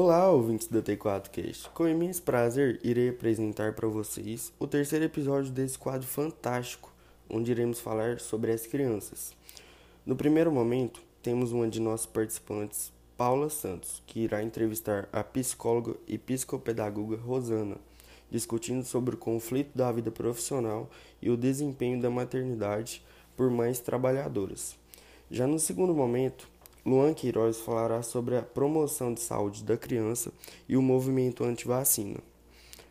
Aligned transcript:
Olá, 0.00 0.30
ouvintes 0.30 0.68
da 0.68 0.80
T4Cast. 0.80 1.70
Com 1.70 1.88
imenso 1.88 2.22
prazer, 2.22 2.78
irei 2.84 3.08
apresentar 3.08 3.72
para 3.72 3.88
vocês 3.88 4.52
o 4.56 4.64
terceiro 4.64 5.04
episódio 5.04 5.50
desse 5.50 5.76
quadro 5.76 6.06
fantástico, 6.06 6.92
onde 7.28 7.50
iremos 7.50 7.80
falar 7.80 8.20
sobre 8.20 8.52
as 8.52 8.64
crianças. 8.64 9.34
No 10.06 10.14
primeiro 10.14 10.52
momento, 10.52 11.02
temos 11.20 11.50
uma 11.50 11.66
de 11.66 11.80
nossas 11.80 12.06
participantes, 12.06 12.92
Paula 13.16 13.50
Santos, 13.50 14.00
que 14.06 14.20
irá 14.20 14.40
entrevistar 14.40 15.08
a 15.12 15.24
psicóloga 15.24 15.96
e 16.06 16.16
psicopedagoga 16.16 17.16
Rosana, 17.16 17.78
discutindo 18.30 18.84
sobre 18.84 19.16
o 19.16 19.18
conflito 19.18 19.76
da 19.76 19.90
vida 19.90 20.12
profissional 20.12 20.88
e 21.20 21.28
o 21.28 21.36
desempenho 21.36 22.00
da 22.00 22.08
maternidade 22.08 23.04
por 23.36 23.50
mães 23.50 23.80
trabalhadoras. 23.80 24.76
Já 25.28 25.44
no 25.44 25.58
segundo 25.58 25.92
momento, 25.92 26.48
Luan 26.88 27.12
Queiroz 27.12 27.60
falará 27.60 28.02
sobre 28.02 28.34
a 28.38 28.42
promoção 28.42 29.12
de 29.12 29.20
saúde 29.20 29.62
da 29.62 29.76
criança 29.76 30.32
e 30.66 30.74
o 30.74 30.80
movimento 30.80 31.44
anti-vacina. 31.44 32.18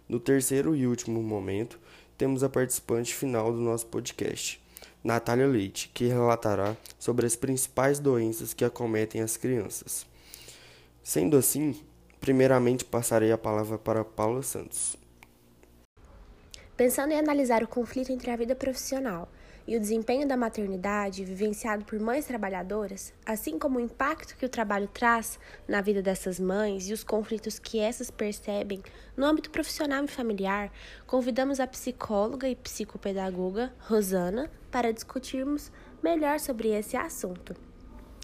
No 0.07 0.19
terceiro 0.19 0.75
e 0.75 0.85
último 0.85 1.23
momento, 1.23 1.79
temos 2.15 2.43
a 2.43 2.49
participante 2.49 3.15
final 3.15 3.51
do 3.51 3.57
nosso 3.57 3.87
podcast, 3.87 4.61
Natália 5.03 5.47
Leite, 5.47 5.89
que 5.95 6.05
relatará 6.05 6.77
sobre 6.99 7.25
as 7.25 7.35
principais 7.35 7.97
doenças 7.97 8.53
que 8.53 8.63
acometem 8.63 9.19
as 9.19 9.35
crianças. 9.35 10.05
Sendo 11.01 11.35
assim, 11.35 11.81
primeiramente 12.19 12.85
passarei 12.85 13.31
a 13.31 13.37
palavra 13.37 13.79
para 13.79 14.05
Paula 14.05 14.43
Santos. 14.43 14.95
Pensando 16.75 17.13
em 17.13 17.19
analisar 17.19 17.63
o 17.63 17.67
conflito 17.67 18.11
entre 18.11 18.29
a 18.29 18.35
vida 18.35 18.55
profissional 18.55 19.27
e 19.67 19.75
o 19.75 19.79
desempenho 19.79 20.27
da 20.27 20.37
maternidade 20.37 21.25
vivenciado 21.25 21.83
por 21.83 21.99
mães 21.99 22.25
trabalhadoras, 22.25 23.13
assim 23.25 23.59
como 23.59 23.77
o 23.77 23.81
impacto 23.81 24.37
que 24.37 24.45
o 24.45 24.49
trabalho 24.49 24.87
traz 24.87 25.37
na 25.67 25.81
vida 25.81 26.01
dessas 26.01 26.39
mães 26.39 26.89
e 26.89 26.93
os 26.93 27.03
conflitos 27.03 27.59
que 27.59 27.79
essas 27.79 28.09
percebem 28.09 28.81
no 29.15 29.25
âmbito 29.25 29.51
profissional 29.51 30.05
e 30.05 30.07
familiar, 30.07 30.71
convidamos 31.05 31.59
a 31.59 31.67
psicóloga 31.67 32.47
e 32.47 32.55
psicopedagoga 32.55 33.73
Rosana 33.79 34.49
para 34.71 34.93
discutirmos 34.93 35.71
melhor 36.01 36.39
sobre 36.39 36.69
esse 36.69 36.95
assunto. 36.95 37.66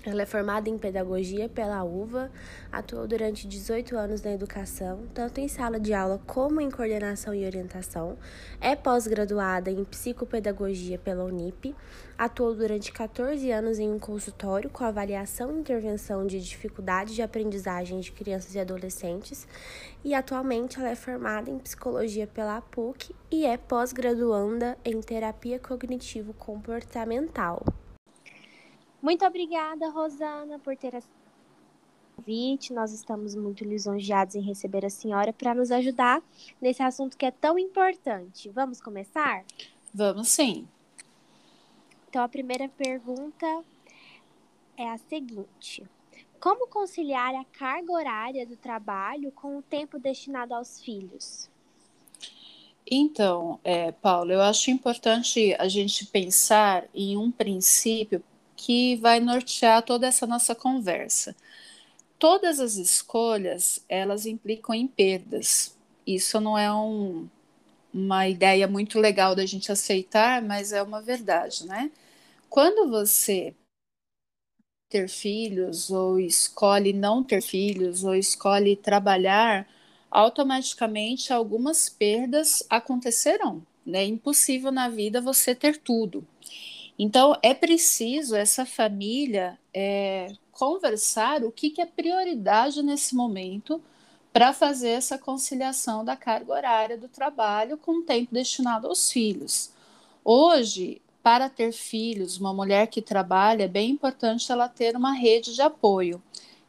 Ela 0.05 0.23
é 0.23 0.25
formada 0.25 0.69
em 0.69 0.77
pedagogia 0.77 1.47
pela 1.47 1.81
UVA, 1.81 2.29
atuou 2.69 3.07
durante 3.07 3.47
18 3.47 3.95
anos 3.95 4.21
na 4.21 4.33
educação, 4.33 5.07
tanto 5.13 5.39
em 5.39 5.47
sala 5.47 5.79
de 5.79 5.93
aula 5.93 6.19
como 6.27 6.59
em 6.59 6.69
coordenação 6.69 7.33
e 7.33 7.45
orientação. 7.45 8.17
É 8.59 8.75
pós-graduada 8.75 9.71
em 9.71 9.81
psicopedagogia 9.85 10.99
pela 10.99 11.23
Unip, 11.23 11.73
atuou 12.17 12.53
durante 12.53 12.91
14 12.91 13.49
anos 13.49 13.79
em 13.79 13.89
um 13.89 13.97
consultório 13.97 14.69
com 14.69 14.83
avaliação 14.83 15.55
e 15.55 15.59
intervenção 15.61 16.27
de 16.27 16.41
dificuldades 16.41 17.15
de 17.15 17.21
aprendizagem 17.21 18.01
de 18.01 18.11
crianças 18.11 18.55
e 18.55 18.59
adolescentes, 18.59 19.47
e 20.03 20.13
atualmente 20.13 20.79
ela 20.79 20.89
é 20.89 20.95
formada 20.95 21.49
em 21.49 21.57
psicologia 21.57 22.27
pela 22.27 22.59
PUC 22.59 23.15
e 23.31 23.45
é 23.45 23.55
pós-graduanda 23.55 24.77
em 24.83 24.99
terapia 24.99 25.57
cognitivo-comportamental. 25.59 27.63
Muito 29.03 29.25
obrigada, 29.25 29.89
Rosana, 29.89 30.57
por 30.59 30.77
ter 30.77 30.95
aceito 30.95 31.11
o 31.13 32.15
convite. 32.15 32.71
Nós 32.71 32.93
estamos 32.93 33.35
muito 33.35 33.65
lisonjeados 33.65 34.33
em 34.33 34.39
receber 34.39 34.85
a 34.85 34.89
senhora 34.89 35.33
para 35.33 35.53
nos 35.53 35.71
ajudar 35.71 36.23
nesse 36.61 36.81
assunto 36.81 37.17
que 37.17 37.25
é 37.25 37.31
tão 37.31 37.59
importante. 37.59 38.47
Vamos 38.47 38.79
começar? 38.79 39.43
Vamos 39.93 40.29
sim. 40.29 40.65
Então, 42.07 42.23
a 42.23 42.29
primeira 42.29 42.69
pergunta 42.69 43.45
é 44.77 44.89
a 44.89 44.97
seguinte: 44.97 45.83
Como 46.39 46.69
conciliar 46.69 47.35
a 47.35 47.43
carga 47.43 47.91
horária 47.91 48.47
do 48.47 48.55
trabalho 48.55 49.33
com 49.33 49.57
o 49.57 49.61
tempo 49.61 49.99
destinado 49.99 50.53
aos 50.53 50.79
filhos? 50.79 51.49
Então, 52.89 53.59
é, 53.65 53.91
Paulo, 53.91 54.31
eu 54.31 54.41
acho 54.41 54.71
importante 54.71 55.53
a 55.59 55.67
gente 55.67 56.05
pensar 56.05 56.85
em 56.93 57.17
um 57.17 57.29
princípio 57.29 58.23
que 58.63 58.95
vai 58.95 59.19
nortear 59.19 59.83
toda 59.83 60.07
essa 60.07 60.25
nossa 60.25 60.55
conversa. 60.55 61.35
Todas 62.17 62.61
as 62.61 62.77
escolhas, 62.77 63.83
elas 63.89 64.25
implicam 64.25 64.73
em 64.73 64.87
perdas. 64.87 65.77
Isso 66.07 66.39
não 66.39 66.57
é 66.57 66.73
um, 66.73 67.27
uma 67.93 68.25
ideia 68.25 68.65
muito 68.65 68.99
legal 68.99 69.35
da 69.35 69.45
gente 69.45 69.69
aceitar, 69.69 70.41
mas 70.41 70.71
é 70.71 70.81
uma 70.81 71.01
verdade, 71.01 71.67
né? 71.67 71.91
Quando 72.49 72.89
você 72.89 73.53
ter 74.89 75.09
filhos, 75.09 75.91
ou 75.91 76.17
escolhe 76.17 76.93
não 76.93 77.21
ter 77.21 77.41
filhos, 77.41 78.05
ou 78.05 78.15
escolhe 78.15 78.77
trabalhar, 78.77 79.67
automaticamente 80.09 81.33
algumas 81.33 81.89
perdas 81.89 82.65
acontecerão. 82.69 83.61
Né? 83.85 84.03
É 84.03 84.05
impossível 84.05 84.71
na 84.71 84.87
vida 84.87 85.19
você 85.19 85.53
ter 85.53 85.77
tudo. 85.77 86.25
Então, 86.97 87.35
é 87.41 87.53
preciso 87.53 88.35
essa 88.35 88.65
família 88.65 89.57
é, 89.73 90.31
conversar 90.51 91.43
o 91.43 91.51
que, 91.51 91.69
que 91.69 91.81
é 91.81 91.85
prioridade 91.85 92.83
nesse 92.83 93.15
momento 93.15 93.81
para 94.31 94.53
fazer 94.53 94.89
essa 94.89 95.17
conciliação 95.17 96.03
da 96.03 96.15
carga 96.15 96.53
horária 96.53 96.97
do 96.97 97.07
trabalho 97.07 97.77
com 97.77 97.99
o 97.99 98.01
tempo 98.03 98.33
destinado 98.33 98.87
aos 98.87 99.11
filhos. 99.11 99.71
Hoje, 100.23 101.01
para 101.21 101.49
ter 101.49 101.71
filhos, 101.71 102.37
uma 102.37 102.53
mulher 102.53 102.87
que 102.87 103.01
trabalha, 103.01 103.63
é 103.63 103.67
bem 103.67 103.91
importante 103.91 104.51
ela 104.51 104.67
ter 104.67 104.95
uma 104.95 105.13
rede 105.13 105.53
de 105.53 105.61
apoio. 105.61 106.21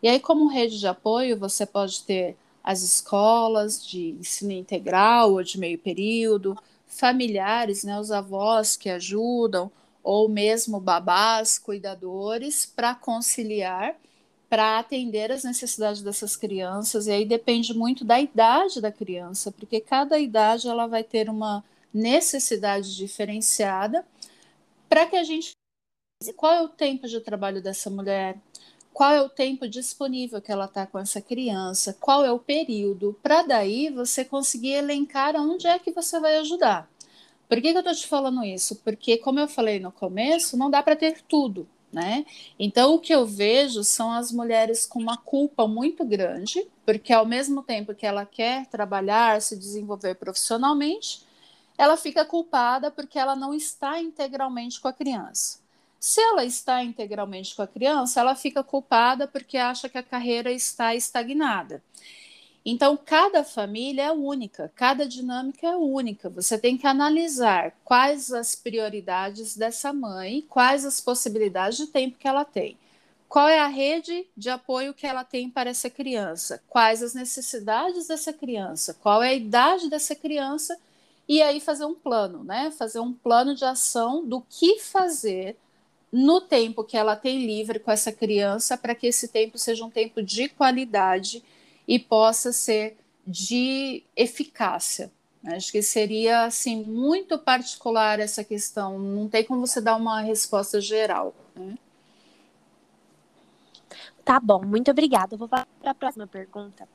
E 0.03 0.09
aí, 0.09 0.21
como 0.21 0.49
rede 0.49 0.79
de 0.79 0.87
apoio, 0.87 1.39
você 1.39 1.65
pode 1.65 2.03
ter 2.05 2.37
as 2.63 2.83
escolas 2.83 3.85
de 3.85 4.11
ensino 4.11 4.53
integral 4.53 5.33
ou 5.33 5.43
de 5.43 5.59
meio 5.59 5.79
período, 5.79 6.57
familiares, 6.87 7.85
né, 7.85 7.99
os 7.99 8.11
avós 8.11 8.77
que 8.77 8.89
ajudam, 8.89 9.71
ou 10.05 10.29
mesmo 10.29 10.79
babás, 10.79 11.59
cuidadores, 11.59 12.67
para 12.67 12.95
conciliar, 12.95 13.97
para 14.51 14.79
atender 14.79 15.33
as 15.33 15.43
necessidades 15.43 16.03
dessas 16.03 16.37
crianças. 16.37 17.07
E 17.07 17.11
aí 17.11 17.25
depende 17.25 17.73
muito 17.73 18.05
da 18.05 18.21
idade 18.21 18.81
da 18.81 18.93
criança, 18.93 19.51
porque 19.51 19.81
cada 19.81 20.19
idade 20.19 20.69
ela 20.69 20.87
vai 20.87 21.03
ter 21.03 21.31
uma 21.31 21.65
necessidade 21.93 22.95
diferenciada 22.95 24.05
para 24.89 25.07
que 25.07 25.17
a 25.17 25.25
gente 25.25 25.53
qual 26.37 26.53
é 26.53 26.63
o 26.63 26.69
tempo 26.69 27.07
de 27.07 27.21
trabalho 27.21 27.61
dessa 27.61 27.91
mulher, 27.91 28.39
qual 28.93 29.13
é 29.13 29.21
o 29.21 29.29
tempo 29.29 29.69
disponível 29.69 30.41
que 30.41 30.53
ela 30.53 30.67
está 30.67 30.87
com 30.87 30.99
essa 30.99 31.21
criança, 31.21 31.97
qual 32.01 32.25
é 32.25 32.31
o 32.31 32.39
período, 32.39 33.19
para 33.23 33.43
daí 33.43 33.91
você 33.91 34.25
conseguir 34.25 34.75
elencar 34.75 35.35
onde 35.37 35.67
é 35.67 35.79
que 35.79 35.91
você 35.91 36.21
vai 36.21 36.37
ajudar. 36.39 36.89
Por 37.49 37.61
que, 37.61 37.71
que 37.73 37.77
eu 37.77 37.81
estou 37.81 37.95
te 37.95 38.07
falando 38.07 38.43
isso? 38.45 38.77
Porque, 38.77 39.19
como 39.19 39.39
eu 39.39 39.49
falei 39.49 39.79
no 39.79 39.93
começo, 39.93 40.57
não 40.57 40.71
dá 40.71 40.83
para 40.83 40.97
ter 40.97 41.23
tudo, 41.23 41.69
né? 41.93 42.25
Então, 42.59 42.95
o 42.95 42.99
que 42.99 43.15
eu 43.15 43.27
vejo 43.27 43.85
são 43.85 44.13
as 44.13 44.33
mulheres 44.33 44.87
com 44.87 44.99
uma 44.99 45.17
culpa 45.17 45.67
muito 45.69 46.05
grande, 46.05 46.67
porque 46.85 47.13
ao 47.13 47.27
mesmo 47.27 47.63
tempo 47.63 47.95
que 47.95 48.07
ela 48.07 48.27
quer 48.27 48.67
trabalhar, 48.67 49.41
se 49.41 49.57
desenvolver 49.57 50.15
profissionalmente, 50.17 51.23
ela 51.77 51.97
fica 51.97 52.25
culpada 52.25 52.91
porque 52.91 53.19
ela 53.19 53.37
não 53.37 53.53
está 53.53 54.01
integralmente 54.01 54.81
com 54.81 54.89
a 54.89 54.93
criança. 54.93 55.59
Se 55.99 56.21
ela 56.21 56.45
está 56.45 56.85
integralmente 56.85 57.55
com 57.55 57.63
a 57.63 57.67
criança, 57.67 58.21
ela 58.21 58.35
fica 58.35 58.63
culpada 58.63 59.27
porque 59.27 59.57
acha 59.57 59.89
que 59.89 59.97
a 59.97 60.03
carreira 60.03 60.53
está 60.53 60.95
estagnada. 60.95 61.83
Então, 62.67 62.97
cada 62.97 63.45
família 63.45 64.05
é 64.05 64.13
única, 64.13 64.73
cada 64.75 65.07
dinâmica 65.07 65.67
é 65.67 65.77
única. 65.77 66.31
Você 66.31 66.57
tem 66.57 66.79
que 66.79 66.87
analisar 66.87 67.75
quais 67.85 68.33
as 68.33 68.55
prioridades 68.55 69.55
dessa 69.55 69.93
mãe, 69.93 70.41
quais 70.49 70.87
as 70.87 70.99
possibilidades 70.99 71.77
de 71.77 71.87
tempo 71.89 72.17
que 72.19 72.27
ela 72.27 72.45
tem. 72.45 72.79
Qual 73.29 73.49
é 73.49 73.59
a 73.59 73.67
rede 73.67 74.27
de 74.37 74.49
apoio 74.49 74.95
que 74.95 75.07
ela 75.07 75.25
tem 75.25 75.51
para 75.51 75.69
essa 75.69 75.91
criança? 75.91 76.63
Quais 76.69 77.03
as 77.03 77.15
necessidades 77.15 78.07
dessa 78.07 78.33
criança? 78.33 78.95
Qual 78.95 79.23
é 79.23 79.31
a 79.31 79.35
idade 79.35 79.91
dessa 79.91 80.15
criança? 80.15 80.79
E 81.29 81.43
aí 81.43 81.61
fazer 81.61 81.85
um 81.85 81.95
plano, 81.95 82.45
né? 82.45 82.71
Fazer 82.71 83.01
um 83.01 83.13
plano 83.13 83.55
de 83.55 83.65
ação 83.65 84.25
do 84.25 84.41
que 84.49 84.79
fazer 84.79 85.57
no 86.13 86.41
tempo 86.41 86.85
que 86.85 86.97
ela 86.97 87.17
tem 87.17 87.45
livre 87.45 87.81
com 87.81 87.91
essa 87.91 88.13
criança 88.13 88.77
para 88.79 88.95
que 88.95 89.09
esse 89.09 89.29
tempo 89.29 89.59
seja 89.59 89.85
um 89.85 89.91
tempo 89.91 90.23
de 90.23 90.49
qualidade 90.49 91.43
e 91.87 91.99
possa 91.99 92.53
ser 92.53 92.97
de 93.27 94.03
eficácia. 94.17 95.13
Acho 95.47 95.71
que 95.71 95.83
seria 95.83 96.45
assim 96.45 96.83
muito 96.85 97.39
particular 97.39 98.19
essa 98.19 98.43
questão. 98.43 98.99
Não 98.99 99.29
tem 99.29 99.45
como 99.45 99.67
você 99.67 99.81
dar 99.81 99.97
uma 99.97 100.21
resposta 100.21 100.81
geral. 100.81 101.35
Né? 101.55 101.77
Tá 104.25 104.41
bom, 104.41 104.65
muito 104.65 104.91
obrigada. 104.91 105.37
vou 105.37 105.49
para 105.49 105.67
a 105.85 105.95
próxima 105.95 106.27
pergunta. 106.27 106.89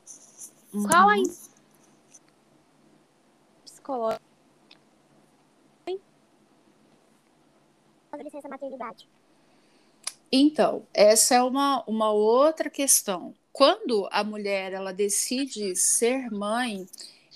Uhum. 0.74 0.88
Qual 0.88 1.08
a 1.08 1.14
psicóloga 3.64 4.20
licença 8.22 8.48
maternidade? 8.48 9.08
Então, 10.32 10.86
essa 10.94 11.34
é 11.34 11.42
uma, 11.42 11.82
uma 11.86 12.12
outra 12.12 12.70
questão. 12.70 13.34
Quando 13.52 14.08
a 14.12 14.22
mulher 14.22 14.72
ela 14.72 14.92
decide 14.92 15.74
ser 15.74 16.30
mãe, 16.30 16.86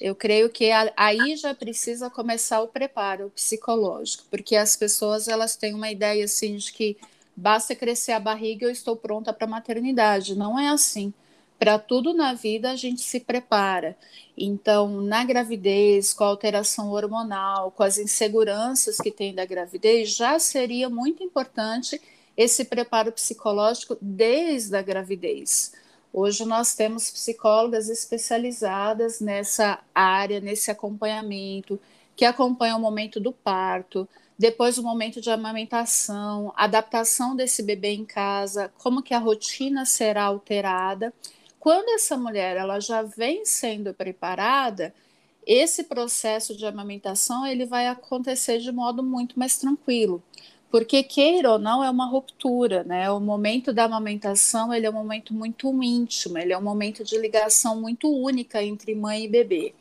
eu 0.01 0.15
creio 0.15 0.49
que 0.49 0.71
aí 0.97 1.37
já 1.37 1.55
precisa 1.55 2.09
começar 2.09 2.61
o 2.63 2.69
preparo 2.69 3.31
psicológico, 3.31 4.25
porque 4.31 4.55
as 4.55 4.77
pessoas 4.77 5.29
elas 5.29 5.57
têm 5.57 5.75
uma 5.75 5.91
ideia 5.91 6.25
assim 6.25 6.57
de 6.57 6.73
que 6.73 6.97
basta 7.37 7.75
crescer 7.75 8.13
a 8.13 8.21
barriga 8.21 8.67
eu 8.67 8.71
estou 8.71 8.97
pronta 8.97 9.33
para 9.33 9.47
a 9.47 9.51
maternidade. 9.51 10.37
Não 10.37 10.59
é 10.59 10.69
assim. 10.69 11.13
Para 11.59 11.79
tudo 11.79 12.13
na 12.13 12.35
vida 12.35 12.71
a 12.71 12.77
gente 12.77 13.01
se 13.01 13.21
prepara. 13.21 13.97
Então, 14.37 15.01
na 15.01 15.25
gravidez, 15.25 16.13
com 16.13 16.25
a 16.25 16.29
alteração 16.29 16.91
hormonal, 16.91 17.71
com 17.71 17.83
as 17.83 17.99
inseguranças 17.99 18.99
que 18.99 19.11
tem 19.11 19.35
da 19.35 19.45
gravidez, 19.45 20.15
já 20.15 20.39
seria 20.39 20.91
muito 20.91 21.23
importante 21.23 22.01
esse 22.37 22.65
preparo 22.65 23.13
psicológico 23.13 23.97
desde 24.01 24.77
a 24.77 24.83
gravidez. 24.83 25.73
Hoje 26.13 26.45
nós 26.45 26.75
temos 26.75 27.11
psicólogas 27.11 27.89
especializadas 27.89 29.21
nessa 29.21 29.81
área, 29.95 30.41
nesse 30.41 30.71
acompanhamento, 30.71 31.81
que 32.15 32.25
acompanham 32.25 32.79
o 32.79 32.81
momento 32.81 33.19
do 33.19 33.33
parto, 33.33 34.09
depois 34.39 34.79
o 34.79 34.83
momento 34.83 35.21
de 35.21 35.31
amamentação, 35.31 36.53
adaptação 36.57 37.37
desse 37.37 37.63
bebê 37.63 37.93
em 37.93 38.05
casa, 38.05 38.73
como 38.79 39.03
que 39.03 39.15
a 39.15 39.19
rotina 39.19 39.85
será 39.85 40.25
alterada. 40.25 41.13
Quando 41.59 41.89
essa 41.91 42.17
mulher 42.17 42.57
ela 42.57 42.81
já 42.81 43.03
vem 43.03 43.45
sendo 43.45 43.95
preparada, 43.95 44.95
esse 45.47 45.85
processo 45.85 46.57
de 46.57 46.67
amamentação 46.67 47.47
ele 47.47 47.67
vai 47.67 47.87
acontecer 47.87 48.59
de 48.59 48.73
modo 48.73 49.03
muito 49.03 49.39
mais 49.39 49.57
tranquilo, 49.57 50.23
porque 50.75 51.05
queira 51.05 51.53
ou 51.53 51.59
não 51.61 51.85
é 51.85 51.89
uma 51.89 52.05
ruptura, 52.05 52.83
né? 52.83 53.09
O 53.09 53.21
momento 53.21 53.73
da 53.73 53.85
amamentação 53.85 54.75
ele 54.75 54.87
é 54.87 54.91
um 54.91 54.93
momento 54.93 55.33
muito 55.33 55.73
íntimo, 55.81 56.37
ele 56.37 56.53
é 56.53 56.59
um 56.59 56.63
momento 56.63 57.05
de 57.05 57.17
ligação 57.17 57.81
muito 57.81 58.11
única 58.11 58.61
entre 58.61 58.93
mãe 58.93 59.23
e 59.23 59.29
bebê. 59.29 59.73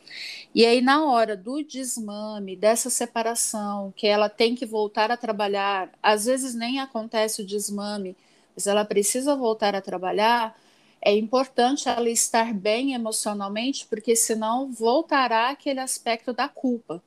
E 0.54 0.64
aí 0.64 0.82
na 0.82 1.04
hora 1.04 1.36
do 1.36 1.64
desmame, 1.64 2.56
dessa 2.56 2.92
separação, 2.92 3.92
que 3.96 4.06
ela 4.06 4.30
tem 4.30 4.54
que 4.54 4.68
voltar 4.68 5.10
a 5.10 5.18
trabalhar, 5.18 5.90
às 6.02 6.26
vezes 6.26 6.54
nem 6.54 6.80
acontece 6.80 7.42
o 7.42 7.46
desmame, 7.48 8.16
mas 8.56 8.68
ela 8.68 8.86
precisa 8.86 9.36
voltar 9.36 9.74
a 9.74 9.82
trabalhar 9.82 10.56
é 11.06 11.14
importante 11.14 11.90
ela 11.90 12.10
estar 12.10 12.54
bem 12.54 12.94
emocionalmente, 12.94 13.86
porque 13.88 14.16
senão 14.16 14.72
voltará 14.72 15.50
aquele 15.50 15.80
aspecto 15.80 16.32
da 16.32 16.48
culpa. 16.48 17.04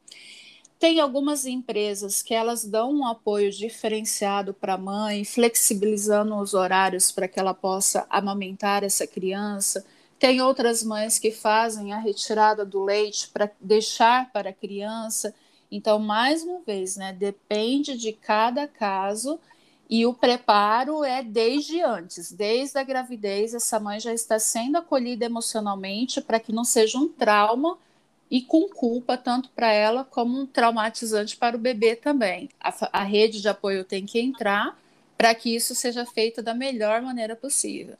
Tem 0.78 1.00
algumas 1.00 1.46
empresas 1.46 2.20
que 2.20 2.34
elas 2.34 2.64
dão 2.64 2.92
um 2.92 3.06
apoio 3.06 3.50
diferenciado 3.50 4.52
para 4.52 4.74
a 4.74 4.78
mãe, 4.78 5.24
flexibilizando 5.24 6.36
os 6.36 6.52
horários 6.52 7.10
para 7.10 7.26
que 7.26 7.40
ela 7.40 7.54
possa 7.54 8.06
amamentar 8.10 8.84
essa 8.84 9.06
criança. 9.06 9.86
Tem 10.18 10.40
outras 10.42 10.82
mães 10.82 11.18
que 11.18 11.30
fazem 11.30 11.92
a 11.94 11.98
retirada 11.98 12.64
do 12.64 12.84
leite 12.84 13.28
para 13.28 13.50
deixar 13.58 14.30
para 14.32 14.50
a 14.50 14.52
criança. 14.52 15.34
Então, 15.70 15.98
mais 15.98 16.42
uma 16.42 16.60
vez, 16.60 16.96
né, 16.96 17.10
depende 17.12 17.96
de 17.96 18.12
cada 18.12 18.68
caso 18.68 19.40
e 19.88 20.04
o 20.04 20.12
preparo 20.12 21.04
é 21.04 21.22
desde 21.22 21.80
antes, 21.80 22.32
desde 22.32 22.76
a 22.78 22.82
gravidez, 22.82 23.54
essa 23.54 23.78
mãe 23.78 24.00
já 24.00 24.12
está 24.12 24.38
sendo 24.38 24.76
acolhida 24.76 25.24
emocionalmente 25.24 26.20
para 26.20 26.40
que 26.40 26.52
não 26.52 26.64
seja 26.64 26.98
um 26.98 27.08
trauma 27.08 27.78
e 28.30 28.42
com 28.42 28.68
culpa 28.68 29.16
tanto 29.16 29.48
para 29.50 29.70
ela 29.72 30.04
como 30.04 30.40
um 30.40 30.46
traumatizante 30.46 31.36
para 31.36 31.56
o 31.56 31.60
bebê 31.60 31.94
também. 31.94 32.48
A, 32.60 33.00
a 33.00 33.02
rede 33.02 33.40
de 33.40 33.48
apoio 33.48 33.84
tem 33.84 34.04
que 34.04 34.18
entrar 34.18 34.78
para 35.16 35.34
que 35.34 35.54
isso 35.54 35.74
seja 35.74 36.04
feito 36.04 36.42
da 36.42 36.54
melhor 36.54 37.00
maneira 37.00 37.34
possível. 37.34 37.96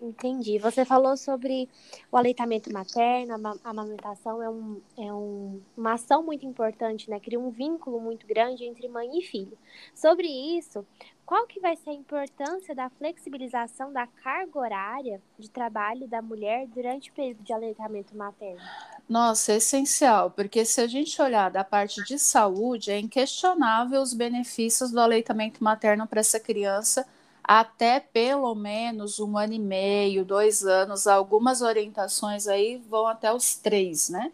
Entendi. 0.00 0.58
Você 0.58 0.84
falou 0.84 1.16
sobre 1.16 1.68
o 2.12 2.16
aleitamento 2.16 2.70
materno, 2.70 3.34
a 3.64 3.70
amamentação 3.70 4.42
é, 4.42 4.50
um, 4.50 4.80
é 4.96 5.12
um, 5.12 5.60
uma 5.74 5.94
ação 5.94 6.22
muito 6.22 6.44
importante, 6.44 7.08
né? 7.08 7.18
Cria 7.18 7.40
um 7.40 7.50
vínculo 7.50 7.98
muito 7.98 8.26
grande 8.26 8.64
entre 8.64 8.88
mãe 8.88 9.18
e 9.18 9.22
filho. 9.22 9.56
Sobre 9.94 10.26
isso, 10.28 10.86
qual 11.24 11.46
que 11.46 11.58
vai 11.60 11.74
ser 11.76 11.90
a 11.90 11.94
importância 11.94 12.74
da 12.74 12.90
flexibilização 12.90 13.90
da 13.90 14.06
carga 14.06 14.58
horária 14.58 15.22
de 15.38 15.48
trabalho 15.48 16.06
da 16.06 16.20
mulher 16.20 16.66
durante 16.68 17.10
o 17.10 17.14
período 17.14 17.42
de 17.42 17.52
aleitamento 17.52 18.14
materno? 18.14 18.60
Nossa, 19.08 19.52
é 19.52 19.56
essencial, 19.56 20.30
porque 20.30 20.64
se 20.64 20.80
a 20.80 20.86
gente 20.86 21.20
olhar 21.22 21.50
da 21.50 21.64
parte 21.64 22.04
de 22.04 22.18
saúde, 22.18 22.90
é 22.90 22.98
inquestionável 22.98 24.02
os 24.02 24.12
benefícios 24.12 24.90
do 24.90 25.00
aleitamento 25.00 25.64
materno 25.64 26.06
para 26.06 26.20
essa 26.20 26.38
criança 26.38 27.06
até 27.46 28.00
pelo 28.00 28.54
menos 28.54 29.20
um 29.20 29.38
ano 29.38 29.52
e 29.52 29.58
meio, 29.58 30.24
dois 30.24 30.64
anos, 30.64 31.06
algumas 31.06 31.62
orientações 31.62 32.48
aí 32.48 32.78
vão 32.88 33.06
até 33.06 33.32
os 33.32 33.54
três, 33.54 34.08
né? 34.08 34.32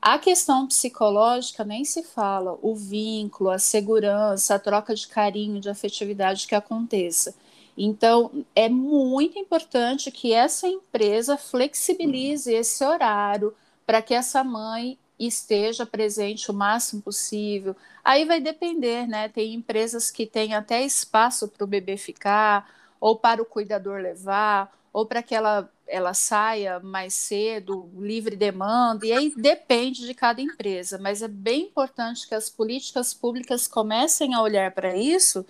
A 0.00 0.18
questão 0.18 0.66
psicológica 0.66 1.64
nem 1.64 1.84
se 1.84 2.02
fala, 2.02 2.58
o 2.62 2.74
vínculo, 2.74 3.50
a 3.50 3.58
segurança, 3.58 4.54
a 4.54 4.58
troca 4.58 4.94
de 4.94 5.08
carinho, 5.08 5.60
de 5.60 5.68
afetividade 5.68 6.46
que 6.46 6.54
aconteça. 6.54 7.34
Então, 7.76 8.30
é 8.54 8.68
muito 8.68 9.38
importante 9.38 10.10
que 10.10 10.32
essa 10.32 10.66
empresa 10.66 11.36
flexibilize 11.36 12.52
esse 12.52 12.84
horário 12.84 13.54
para 13.86 14.00
que 14.00 14.14
essa 14.14 14.42
mãe 14.42 14.98
esteja 15.18 15.84
presente 15.84 16.50
o 16.50 16.54
máximo 16.54 17.02
possível. 17.02 17.74
Aí 18.04 18.24
vai 18.24 18.40
depender, 18.40 19.06
né? 19.06 19.28
Tem 19.28 19.54
empresas 19.54 20.10
que 20.10 20.26
têm 20.26 20.54
até 20.54 20.82
espaço 20.82 21.48
para 21.48 21.64
o 21.64 21.66
bebê 21.66 21.96
ficar, 21.96 22.70
ou 23.00 23.16
para 23.16 23.42
o 23.42 23.46
cuidador 23.46 24.00
levar, 24.00 24.72
ou 24.92 25.06
para 25.06 25.22
que 25.22 25.34
ela, 25.34 25.70
ela 25.86 26.14
saia 26.14 26.80
mais 26.80 27.14
cedo, 27.14 27.88
livre 27.98 28.36
demanda, 28.36 29.06
e 29.06 29.12
aí 29.12 29.32
depende 29.36 30.06
de 30.06 30.14
cada 30.14 30.40
empresa, 30.40 30.98
mas 30.98 31.22
é 31.22 31.28
bem 31.28 31.66
importante 31.66 32.26
que 32.26 32.34
as 32.34 32.48
políticas 32.50 33.14
públicas 33.14 33.66
comecem 33.66 34.34
a 34.34 34.42
olhar 34.42 34.72
para 34.72 34.96
isso, 34.96 35.46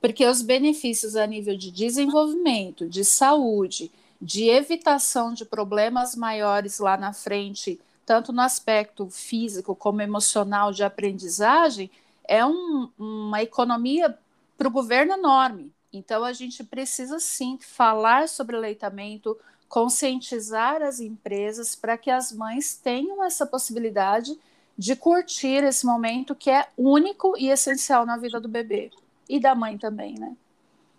porque 0.00 0.26
os 0.26 0.42
benefícios 0.42 1.16
a 1.16 1.26
nível 1.26 1.56
de 1.56 1.70
desenvolvimento, 1.70 2.88
de 2.88 3.04
saúde, 3.04 3.90
de 4.20 4.48
evitação 4.48 5.32
de 5.34 5.44
problemas 5.44 6.14
maiores 6.14 6.78
lá 6.78 6.96
na 6.96 7.12
frente, 7.12 7.80
tanto 8.04 8.32
no 8.32 8.40
aspecto 8.42 9.08
físico 9.08 9.74
como 9.74 10.02
emocional 10.02 10.72
de 10.72 10.82
aprendizagem, 10.82 11.90
é 12.24 12.44
um, 12.44 12.88
uma 12.98 13.42
economia 13.42 14.16
para 14.56 14.68
o 14.68 14.70
governo 14.70 15.14
enorme. 15.14 15.72
Então, 15.92 16.24
a 16.24 16.32
gente 16.32 16.64
precisa 16.64 17.20
sim 17.20 17.58
falar 17.60 18.28
sobre 18.28 18.56
aleitamento, 18.56 19.38
conscientizar 19.68 20.82
as 20.82 21.00
empresas 21.00 21.76
para 21.76 21.98
que 21.98 22.10
as 22.10 22.32
mães 22.32 22.74
tenham 22.74 23.22
essa 23.24 23.46
possibilidade 23.46 24.38
de 24.76 24.96
curtir 24.96 25.62
esse 25.64 25.84
momento 25.84 26.34
que 26.34 26.50
é 26.50 26.66
único 26.76 27.34
e 27.36 27.48
essencial 27.50 28.06
na 28.06 28.16
vida 28.16 28.40
do 28.40 28.48
bebê 28.48 28.90
e 29.28 29.38
da 29.38 29.54
mãe 29.54 29.76
também, 29.76 30.14
né? 30.18 30.34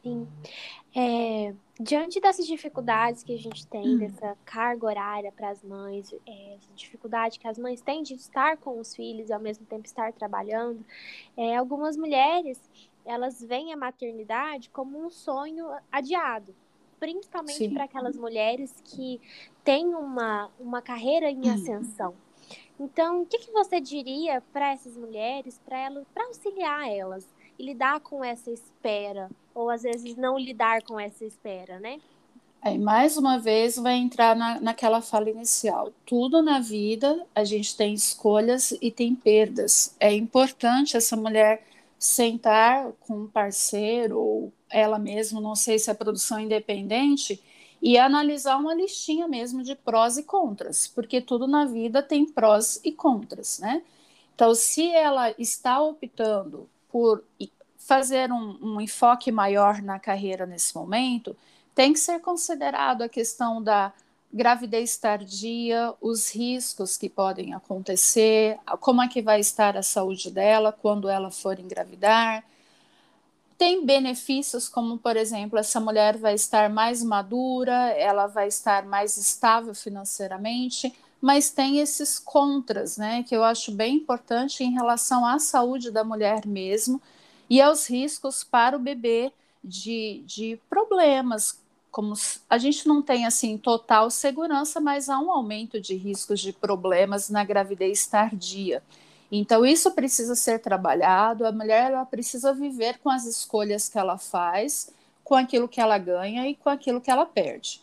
Sim. 0.03 0.27
É, 0.95 1.53
diante 1.79 2.19
dessas 2.19 2.45
dificuldades 2.45 3.23
que 3.23 3.33
a 3.33 3.37
gente 3.37 3.65
tem, 3.67 3.95
hum. 3.95 3.97
dessa 3.97 4.37
carga 4.45 4.85
horária 4.85 5.31
para 5.31 5.49
as 5.49 5.63
mães, 5.63 6.13
é, 6.25 6.55
essa 6.55 6.71
dificuldade 6.75 7.39
que 7.39 7.47
as 7.47 7.57
mães 7.57 7.81
têm 7.81 8.03
de 8.03 8.13
estar 8.13 8.57
com 8.57 8.79
os 8.79 8.95
filhos 8.95 9.29
e 9.29 9.33
ao 9.33 9.39
mesmo 9.39 9.65
tempo 9.65 9.85
estar 9.85 10.13
trabalhando, 10.13 10.85
é, 11.35 11.55
algumas 11.55 11.97
mulheres 11.97 12.61
elas 13.05 13.41
veem 13.41 13.73
a 13.73 13.77
maternidade 13.77 14.69
como 14.69 15.03
um 15.03 15.09
sonho 15.09 15.67
adiado, 15.91 16.55
principalmente 16.99 17.67
para 17.69 17.83
aquelas 17.83 18.15
mulheres 18.15 18.73
que 18.85 19.19
têm 19.63 19.87
uma, 19.93 20.49
uma 20.59 20.81
carreira 20.81 21.29
em 21.29 21.49
hum. 21.49 21.53
ascensão. 21.53 22.15
Então, 22.79 23.21
o 23.21 23.25
que, 23.25 23.39
que 23.39 23.51
você 23.51 23.79
diria 23.79 24.41
para 24.51 24.71
essas 24.71 24.97
mulheres, 24.97 25.59
para 25.65 26.25
auxiliar 26.25 26.89
elas 26.89 27.27
e 27.57 27.65
lidar 27.65 27.99
com 27.99 28.23
essa 28.23 28.51
espera, 28.51 29.29
ou 29.53 29.69
às 29.69 29.83
vezes 29.83 30.15
não 30.15 30.37
lidar 30.37 30.81
com 30.83 30.99
essa 30.99 31.25
espera, 31.25 31.79
né? 31.79 31.99
Aí, 32.61 32.77
mais 32.77 33.17
uma 33.17 33.37
vez, 33.37 33.75
vai 33.75 33.95
entrar 33.95 34.35
na, 34.35 34.59
naquela 34.61 35.01
fala 35.01 35.29
inicial. 35.29 35.91
Tudo 36.05 36.41
na 36.41 36.61
vida 36.61 37.25
a 37.35 37.43
gente 37.43 37.75
tem 37.75 37.93
escolhas 37.93 38.71
e 38.81 38.89
tem 38.89 39.13
perdas. 39.13 39.95
É 39.99 40.13
importante 40.13 40.95
essa 40.95 41.17
mulher 41.17 41.61
sentar 41.99 42.91
com 43.01 43.21
um 43.21 43.27
parceiro 43.27 44.17
ou 44.17 44.53
ela 44.69 44.97
mesma, 44.97 45.41
não 45.41 45.55
sei 45.55 45.77
se 45.77 45.91
é 45.91 45.93
produção 45.93 46.39
independente, 46.39 47.41
e 47.81 47.97
analisar 47.97 48.57
uma 48.57 48.73
listinha 48.73 49.27
mesmo 49.27 49.61
de 49.61 49.75
prós 49.75 50.17
e 50.17 50.23
contras, 50.23 50.87
porque 50.87 51.19
tudo 51.19 51.45
na 51.45 51.65
vida 51.65 52.01
tem 52.01 52.25
prós 52.25 52.79
e 52.83 52.93
contras, 52.93 53.59
né? 53.59 53.83
Então, 54.33 54.55
se 54.55 54.89
ela 54.89 55.31
está 55.37 55.81
optando 55.81 56.69
por 56.89 57.23
fazer 57.85 58.31
um, 58.31 58.57
um 58.61 58.81
enfoque 58.81 59.31
maior 59.31 59.81
na 59.81 59.99
carreira 59.99 60.45
nesse 60.45 60.73
momento, 60.75 61.35
tem 61.75 61.91
que 61.91 61.99
ser 61.99 62.19
considerado 62.21 63.01
a 63.01 63.09
questão 63.09 63.61
da 63.61 63.91
gravidez 64.31 64.97
tardia, 64.97 65.93
os 66.01 66.33
riscos 66.33 66.97
que 66.97 67.09
podem 67.09 67.53
acontecer, 67.53 68.57
como 68.79 69.01
é 69.01 69.07
que 69.07 69.21
vai 69.21 69.39
estar 69.39 69.77
a 69.77 69.83
saúde 69.83 70.31
dela 70.31 70.71
quando 70.71 71.09
ela 71.09 71.29
for 71.29 71.59
engravidar, 71.59 72.43
tem 73.57 73.85
benefícios, 73.85 74.67
como, 74.67 74.97
por 74.97 75.15
exemplo, 75.15 75.59
essa 75.59 75.79
mulher 75.79 76.17
vai 76.17 76.33
estar 76.33 76.69
mais 76.69 77.03
madura, 77.03 77.91
ela 77.91 78.27
vai 78.27 78.47
estar 78.47 78.85
mais 78.85 79.17
estável 79.17 79.75
financeiramente, 79.75 80.91
mas 81.21 81.51
tem 81.51 81.79
esses 81.79 82.17
contras, 82.17 82.97
né, 82.97 83.23
que 83.23 83.35
eu 83.35 83.43
acho 83.43 83.71
bem 83.71 83.97
importante 83.97 84.63
em 84.63 84.71
relação 84.71 85.25
à 85.25 85.37
saúde 85.37 85.91
da 85.91 86.03
mulher 86.03 86.45
mesmo 86.45 87.01
e 87.49 87.61
aos 87.61 87.89
riscos 87.89 88.43
para 88.43 88.75
o 88.75 88.79
bebê 88.79 89.31
de, 89.63 90.23
de 90.25 90.59
problemas, 90.69 91.59
como 91.91 92.13
a 92.49 92.57
gente 92.57 92.87
não 92.87 93.01
tem 93.01 93.25
assim 93.25 93.57
total 93.57 94.09
segurança, 94.09 94.81
mas 94.81 95.09
há 95.09 95.19
um 95.19 95.31
aumento 95.31 95.79
de 95.79 95.95
riscos 95.95 96.39
de 96.39 96.51
problemas 96.51 97.29
na 97.29 97.43
gravidez 97.43 98.07
tardia. 98.07 98.81
Então, 99.31 99.65
isso 99.65 99.91
precisa 99.91 100.35
ser 100.35 100.59
trabalhado. 100.59 101.45
A 101.45 101.51
mulher 101.51 101.91
ela 101.91 102.05
precisa 102.05 102.53
viver 102.53 102.99
com 102.99 103.09
as 103.09 103.25
escolhas 103.25 103.89
que 103.89 103.97
ela 103.97 104.17
faz, 104.17 104.91
com 105.23 105.35
aquilo 105.35 105.67
que 105.67 105.81
ela 105.81 105.97
ganha 105.97 106.47
e 106.47 106.55
com 106.55 106.69
aquilo 106.69 107.01
que 107.01 107.09
ela 107.09 107.25
perde. 107.25 107.81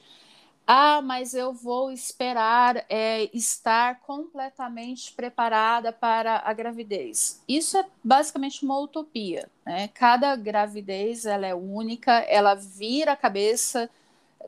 Ah, 0.72 1.02
mas 1.02 1.34
eu 1.34 1.52
vou 1.52 1.90
esperar 1.90 2.86
é, 2.88 3.28
estar 3.36 3.98
completamente 4.02 5.12
preparada 5.12 5.92
para 5.92 6.42
a 6.44 6.52
gravidez. 6.52 7.42
Isso 7.48 7.76
é 7.76 7.84
basicamente 8.04 8.64
uma 8.64 8.78
utopia. 8.78 9.50
Né? 9.66 9.88
Cada 9.88 10.36
gravidez 10.36 11.26
ela 11.26 11.44
é 11.44 11.52
única, 11.52 12.12
ela 12.20 12.54
vira 12.54 13.10
a 13.10 13.16
cabeça 13.16 13.90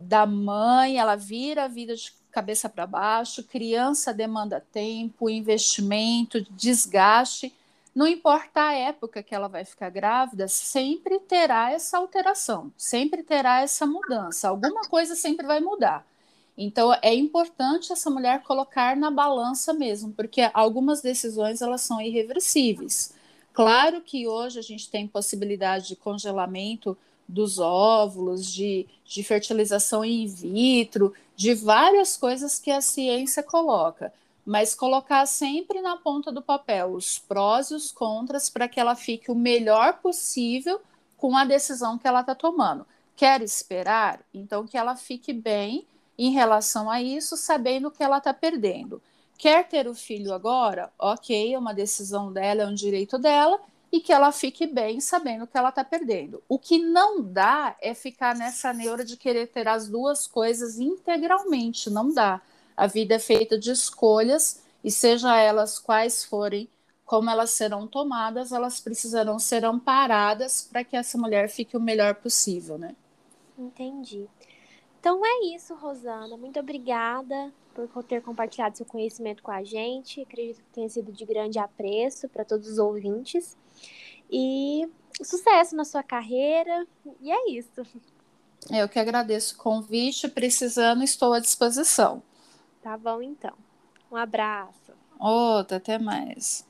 da 0.01 0.25
mãe, 0.25 0.97
ela 0.97 1.17
vira 1.17 1.65
a 1.65 1.69
vida 1.69 1.97
de 1.97 2.15
cabeça 2.31 2.69
para 2.69 2.87
baixo, 2.87 3.43
criança 3.43 4.15
demanda 4.15 4.65
tempo, 4.71 5.29
investimento, 5.29 6.41
desgaste. 6.53 7.53
Não 7.93 8.07
importa 8.07 8.69
a 8.69 8.75
época 8.75 9.25
que 9.25 9.35
ela 9.35 9.49
vai 9.49 9.65
ficar 9.65 9.91
grávida, 9.91 10.47
sempre 10.47 11.19
terá 11.19 11.73
essa 11.73 11.99
alteração, 11.99 12.73
sempre 12.77 13.25
terá 13.25 13.61
essa 13.61 13.85
mudança. 13.85 14.49
Alguma 14.49 14.83
coisa 14.83 15.17
sempre 15.17 15.45
vai 15.45 15.59
mudar. 15.59 16.12
Então 16.57 16.93
é 17.03 17.15
importante 17.15 17.93
essa 17.93 18.11
mulher 18.11 18.43
colocar 18.43 18.97
na 18.97 19.11
balança 19.11 19.73
mesmo, 19.73 20.13
porque 20.13 20.51
algumas 20.53 21.01
decisões 21.01 21.63
elas 21.63 21.81
são 21.81 22.01
irreversíveis. 22.01 23.15
Claro 23.53 24.01
que 24.01 24.27
hoje 24.27 24.59
a 24.59 24.63
gente 24.63 24.91
tem 24.91 25.07
possibilidade 25.07 25.89
de 25.89 25.97
congelamento 25.97 26.97
dos 27.29 27.59
óvulos, 27.59 28.53
de, 28.53 28.87
de 29.05 29.23
fertilização 29.23 30.05
in 30.05 30.27
vitro, 30.27 31.15
de 31.35 31.55
várias 31.55 32.17
coisas 32.17 32.59
que 32.59 32.71
a 32.71 32.81
ciência 32.81 33.43
coloca, 33.43 34.13
mas 34.45 34.75
colocar 34.75 35.25
sempre 35.27 35.81
na 35.81 35.97
ponta 35.97 36.31
do 36.31 36.43
papel 36.43 36.93
os 36.93 37.19
prós 37.19 37.71
e 37.71 37.75
os 37.75 37.91
contras 37.91 38.51
para 38.51 38.69
que 38.69 38.81
ela 38.81 38.95
fique 38.95 39.31
o 39.31 39.35
melhor 39.35 40.01
possível 40.01 40.81
com 41.17 41.37
a 41.37 41.45
decisão 41.45 41.97
que 41.97 42.07
ela 42.07 42.21
está 42.21 42.35
tomando. 42.35 42.87
Quer 43.17 43.41
esperar? 43.43 44.21
Então 44.35 44.67
que 44.67 44.77
ela 44.77 44.97
fique 44.97 45.33
bem 45.33 45.87
em 46.25 46.31
relação 46.31 46.89
a 46.89 47.03
isso, 47.03 47.37
sabendo 47.37 47.91
que 47.91 48.03
ela 48.03 48.19
está 48.19 48.33
perdendo. 48.33 49.03
Quer 49.37 49.67
ter 49.67 49.89
o 49.89 49.95
filho 49.95 50.33
agora? 50.33 50.93
Ok, 50.97 51.53
é 51.53 51.59
uma 51.59 51.75
decisão 51.75 52.33
dela, 52.33 52.63
é 52.63 52.67
um 52.67 52.75
direito 52.75 53.19
dela, 53.19 53.59
e 53.91 54.01
que 54.01 54.13
ela 54.13 54.31
fique 54.31 54.65
bem 54.65 55.01
sabendo 55.01 55.49
que 55.49 55.59
ela 55.59 55.71
está 55.71 55.83
perdendo. 55.83 56.41
O 56.49 56.61
que 56.61 56.79
não 56.79 57.21
dá 57.21 57.77
é 57.81 57.93
ficar 57.93 58.37
nessa 58.37 58.73
neura 58.73 59.05
de 59.05 59.17
querer 59.17 59.49
ter 59.49 59.67
as 59.67 59.89
duas 59.89 60.29
coisas 60.29 60.79
integralmente, 60.79 61.91
não 61.91 62.15
dá. 62.15 62.41
A 62.77 62.87
vida 62.87 63.17
é 63.17 63.19
feita 63.19 63.59
de 63.59 63.73
escolhas 63.73 64.63
e 64.85 64.93
seja 64.93 65.37
elas 65.37 65.81
quais 65.81 66.25
forem, 66.25 66.69
como 67.05 67.29
elas 67.29 67.51
serão 67.51 67.89
tomadas, 67.89 68.53
elas 68.53 68.79
precisarão 68.79 69.41
ser 69.41 69.65
amparadas 69.65 70.69
para 70.71 70.85
que 70.85 70.97
essa 70.97 71.19
mulher 71.19 71.49
fique 71.49 71.77
o 71.77 71.81
melhor 71.81 72.15
possível, 72.15 72.79
né? 72.79 72.95
Entendi. 73.59 74.29
Então 75.03 75.21
é 75.27 75.47
isso, 75.47 75.75
Rosana. 75.75 76.37
Muito 76.37 76.61
obrigada 76.61 77.53
por 77.75 78.05
ter 78.05 78.23
compartilhado 78.23 78.77
seu 78.77 78.87
conhecimento 78.87 79.43
com 79.43 79.51
a 79.51 79.65
gente. 79.65 80.21
Acredito 80.21 80.59
que 80.59 80.71
tenha 80.71 80.89
sido 80.89 81.11
de 81.11 81.25
grande 81.25 81.59
apreço 81.59 82.29
para 82.29 82.45
todos 82.45 82.69
os 82.69 82.79
ouvintes. 82.79 83.59
E 84.31 84.89
sucesso 85.21 85.75
na 85.75 85.85
sua 85.85 86.05
carreira. 86.05 86.87
E 87.21 87.33
é 87.33 87.51
isso. 87.51 87.83
Eu 88.71 88.89
que 88.89 89.01
agradeço 89.01 89.57
o 89.57 89.59
convite. 89.59 90.29
Precisando, 90.29 91.03
estou 91.03 91.33
à 91.33 91.41
disposição. 91.41 92.23
Tá 92.81 92.97
bom, 92.97 93.21
então. 93.21 93.55
Um 94.09 94.15
abraço. 94.15 94.93
Outra, 95.19 95.79
até 95.79 95.99
mais. 95.99 96.65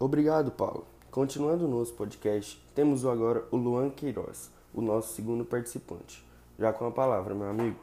Obrigado, 0.00 0.50
Paulo. 0.50 0.91
Continuando 1.12 1.66
o 1.66 1.68
nosso 1.68 1.92
podcast, 1.92 2.58
temos 2.74 3.04
agora 3.04 3.46
o 3.50 3.56
Luan 3.58 3.90
Queiroz, 3.90 4.50
o 4.72 4.80
nosso 4.80 5.14
segundo 5.14 5.44
participante. 5.44 6.24
Já 6.58 6.72
com 6.72 6.86
a 6.86 6.90
palavra, 6.90 7.34
meu 7.34 7.50
amigo. 7.50 7.78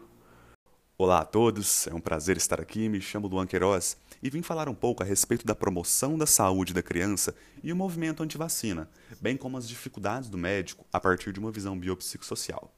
Olá 0.98 1.20
a 1.20 1.26
todos, 1.26 1.86
é 1.86 1.94
um 1.94 2.02
prazer 2.02 2.38
estar 2.38 2.60
aqui. 2.60 2.90
Me 2.90 3.00
chamo 3.00 3.28
Luan 3.28 3.46
Queiroz 3.46 3.98
e 4.24 4.32
vim 4.32 4.42
falar 4.42 4.68
um 4.68 4.74
pouco 4.74 5.04
a 5.04 5.06
respeito 5.06 5.46
da 5.46 5.54
promoção 5.54 6.18
da 6.18 6.26
saúde 6.26 6.74
da 6.74 6.82
criança 6.82 7.36
e 7.62 7.72
o 7.72 7.76
movimento 7.76 8.24
antivacina, 8.24 8.90
bem 9.22 9.38
como 9.38 9.58
as 9.58 9.70
dificuldades 9.70 10.28
do 10.28 10.36
médico 10.36 10.84
a 10.92 11.00
partir 11.00 11.32
de 11.32 11.40
uma 11.40 11.52
visão 11.52 11.78
biopsicossocial. 11.78 12.74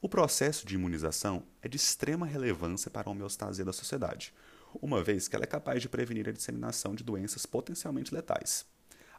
O 0.00 0.08
processo 0.08 0.66
de 0.66 0.76
imunização 0.76 1.42
é 1.60 1.68
de 1.68 1.76
extrema 1.76 2.24
relevância 2.24 2.90
para 2.90 3.10
a 3.10 3.12
homeostasia 3.12 3.66
da 3.66 3.74
sociedade, 3.74 4.32
uma 4.80 5.04
vez 5.04 5.28
que 5.28 5.36
ela 5.36 5.44
é 5.44 5.46
capaz 5.46 5.82
de 5.82 5.90
prevenir 5.90 6.26
a 6.26 6.32
disseminação 6.32 6.94
de 6.94 7.04
doenças 7.04 7.44
potencialmente 7.44 8.14
letais. 8.14 8.64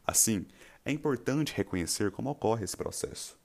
Assim, 0.06 0.46
é 0.84 0.90
importante 0.90 1.54
reconhecer 1.54 2.10
como 2.10 2.30
ocorre 2.30 2.64
esse 2.64 2.76
processo. 2.76 3.38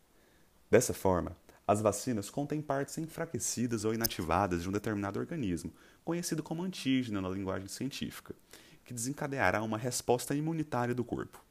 Dessa 0.69 0.93
forma, 0.93 1.35
as 1.67 1.81
vacinas 1.81 2.29
contêm 2.29 2.62
partes 2.62 2.97
enfraquecidas 2.97 3.85
ou 3.85 3.93
inativadas 3.93 4.63
de 4.63 4.69
um 4.69 4.71
determinado 4.71 5.19
organismo, 5.19 5.74
conhecido 6.03 6.43
como 6.43 6.63
antígeno 6.63 7.21
na 7.21 7.29
linguagem 7.29 7.67
científica, 7.67 8.35
que 8.83 8.93
desencadeará 8.93 9.63
uma 9.63 9.77
resposta 9.77 10.35
imunitária 10.35 10.93
do 10.93 11.03
corpo. 11.03 11.43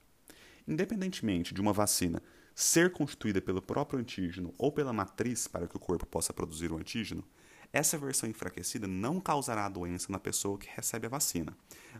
Independentemente 0.67 1.53
de 1.53 1.61
uma 1.61 1.73
vacina 1.73 2.23
ser 2.55 2.93
constituída 2.93 3.41
pelo 3.41 3.61
próprio 3.61 3.99
antígeno 3.99 4.55
ou 4.57 4.71
pela 4.71 4.93
matriz 4.93 5.49
para 5.49 5.67
que 5.67 5.77
o 5.77 5.81
corpo 5.81 6.07
possa 6.07 6.33
produzir 6.33 6.71
o 6.71 6.77
antígeno, 6.77 7.25
essa 7.75 7.99
versão 7.99 8.29
enfraquecida 8.29 8.87
não 8.87 9.21
causará 9.21 9.69
doença 9.69 10.13
na 10.13 10.21
pessoa 10.21 10.57
que 10.57 10.69
recebe 10.77 11.07
a 11.07 11.11
vacina, 11.11 11.57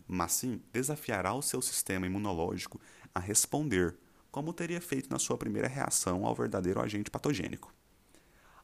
mas 0.07 0.31
sim 0.31 0.63
desafiará 0.73 1.35
o 1.35 1.43
seu 1.43 1.61
sistema 1.61 2.07
imunológico 2.07 2.81
a 3.13 3.19
responder, 3.19 3.97
como 4.31 4.53
teria 4.53 4.81
feito 4.81 5.11
na 5.11 5.19
sua 5.19 5.37
primeira 5.37 5.67
reação 5.67 6.25
ao 6.25 6.33
verdadeiro 6.33 6.81
agente 6.81 7.11
patogênico. 7.11 7.75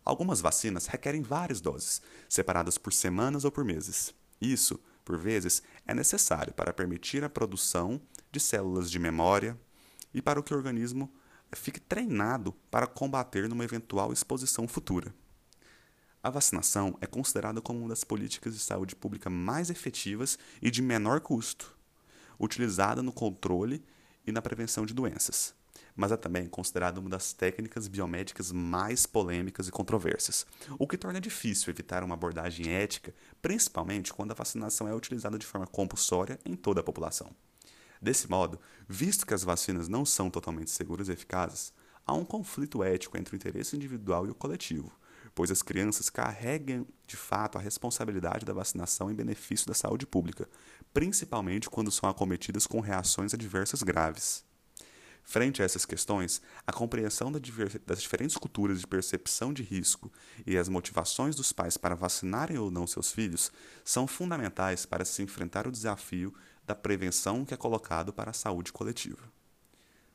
Algumas 0.04 0.40
vacinas 0.40 0.86
requerem 0.86 1.20
várias 1.20 1.60
doses, 1.60 2.00
separadas 2.28 2.78
por 2.78 2.92
semanas 2.92 3.44
ou 3.44 3.50
por 3.50 3.64
meses. 3.64 4.14
Isso, 4.40 4.80
por 5.04 5.18
vezes, 5.18 5.64
é 5.84 5.92
necessário 5.92 6.54
para 6.54 6.72
permitir 6.72 7.24
a 7.24 7.28
produção 7.28 8.00
de 8.30 8.38
células 8.38 8.88
de 8.88 9.00
memória 9.00 9.58
e 10.14 10.22
para 10.22 10.40
que 10.44 10.54
o 10.54 10.56
organismo 10.56 11.12
fique 11.52 11.80
treinado 11.80 12.52
para 12.70 12.86
combater 12.86 13.48
numa 13.48 13.64
eventual 13.64 14.12
exposição 14.12 14.68
futura. 14.68 15.12
A 16.22 16.30
vacinação 16.30 16.96
é 17.00 17.06
considerada 17.06 17.60
como 17.60 17.80
uma 17.80 17.88
das 17.88 18.04
políticas 18.04 18.54
de 18.54 18.60
saúde 18.60 18.94
pública 18.94 19.30
mais 19.30 19.70
efetivas 19.70 20.38
e 20.60 20.70
de 20.70 20.82
menor 20.82 21.20
custo, 21.20 21.76
utilizada 22.38 23.02
no 23.02 23.12
controle 23.12 23.82
e 24.26 24.32
na 24.32 24.42
prevenção 24.42 24.84
de 24.84 24.94
doenças 24.94 25.54
mas 26.00 26.12
é 26.12 26.16
também 26.16 26.46
considerada 26.46 27.00
uma 27.00 27.10
das 27.10 27.32
técnicas 27.32 27.88
biomédicas 27.88 28.52
mais 28.52 29.06
polêmicas 29.06 29.68
e 29.68 29.70
controversas, 29.70 30.46
o 30.78 30.86
que 30.86 30.96
torna 30.96 31.20
difícil 31.20 31.70
evitar 31.70 32.02
uma 32.02 32.14
abordagem 32.14 32.72
ética, 32.72 33.14
principalmente 33.42 34.12
quando 34.12 34.32
a 34.32 34.34
vacinação 34.34 34.88
é 34.88 34.94
utilizada 34.94 35.38
de 35.38 35.46
forma 35.46 35.66
compulsória 35.66 36.38
em 36.44 36.54
toda 36.54 36.80
a 36.80 36.84
população. 36.84 37.30
Desse 38.00 38.30
modo, 38.30 38.58
visto 38.88 39.26
que 39.26 39.34
as 39.34 39.44
vacinas 39.44 39.88
não 39.88 40.06
são 40.06 40.30
totalmente 40.30 40.70
seguras 40.70 41.08
e 41.08 41.12
eficazes, 41.12 41.72
há 42.06 42.14
um 42.14 42.24
conflito 42.24 42.82
ético 42.82 43.18
entre 43.18 43.34
o 43.34 43.36
interesse 43.36 43.76
individual 43.76 44.26
e 44.26 44.30
o 44.30 44.34
coletivo, 44.34 44.90
pois 45.34 45.50
as 45.50 45.62
crianças 45.62 46.10
carregam 46.10 46.86
de 47.06 47.16
fato 47.16 47.58
a 47.58 47.60
responsabilidade 47.60 48.44
da 48.44 48.52
vacinação 48.52 49.10
em 49.10 49.14
benefício 49.14 49.66
da 49.66 49.74
saúde 49.74 50.06
pública, 50.06 50.48
principalmente 50.92 51.70
quando 51.70 51.90
são 51.90 52.08
acometidas 52.08 52.66
com 52.66 52.80
reações 52.80 53.34
adversas 53.34 53.82
graves. 53.82 54.44
Frente 55.22 55.62
a 55.62 55.64
essas 55.64 55.84
questões, 55.84 56.40
a 56.66 56.72
compreensão 56.72 57.30
das 57.30 58.00
diferentes 58.00 58.36
culturas 58.36 58.80
de 58.80 58.86
percepção 58.86 59.52
de 59.52 59.62
risco 59.62 60.10
e 60.46 60.56
as 60.56 60.68
motivações 60.68 61.36
dos 61.36 61.52
pais 61.52 61.76
para 61.76 61.94
vacinarem 61.94 62.58
ou 62.58 62.70
não 62.70 62.86
seus 62.86 63.12
filhos 63.12 63.52
são 63.84 64.06
fundamentais 64.06 64.86
para 64.86 65.04
se 65.04 65.22
enfrentar 65.22 65.66
o 65.66 65.72
desafio 65.72 66.34
da 66.66 66.74
prevenção 66.74 67.44
que 67.44 67.54
é 67.54 67.56
colocado 67.56 68.12
para 68.12 68.30
a 68.30 68.34
saúde 68.34 68.72
coletiva. 68.72 69.30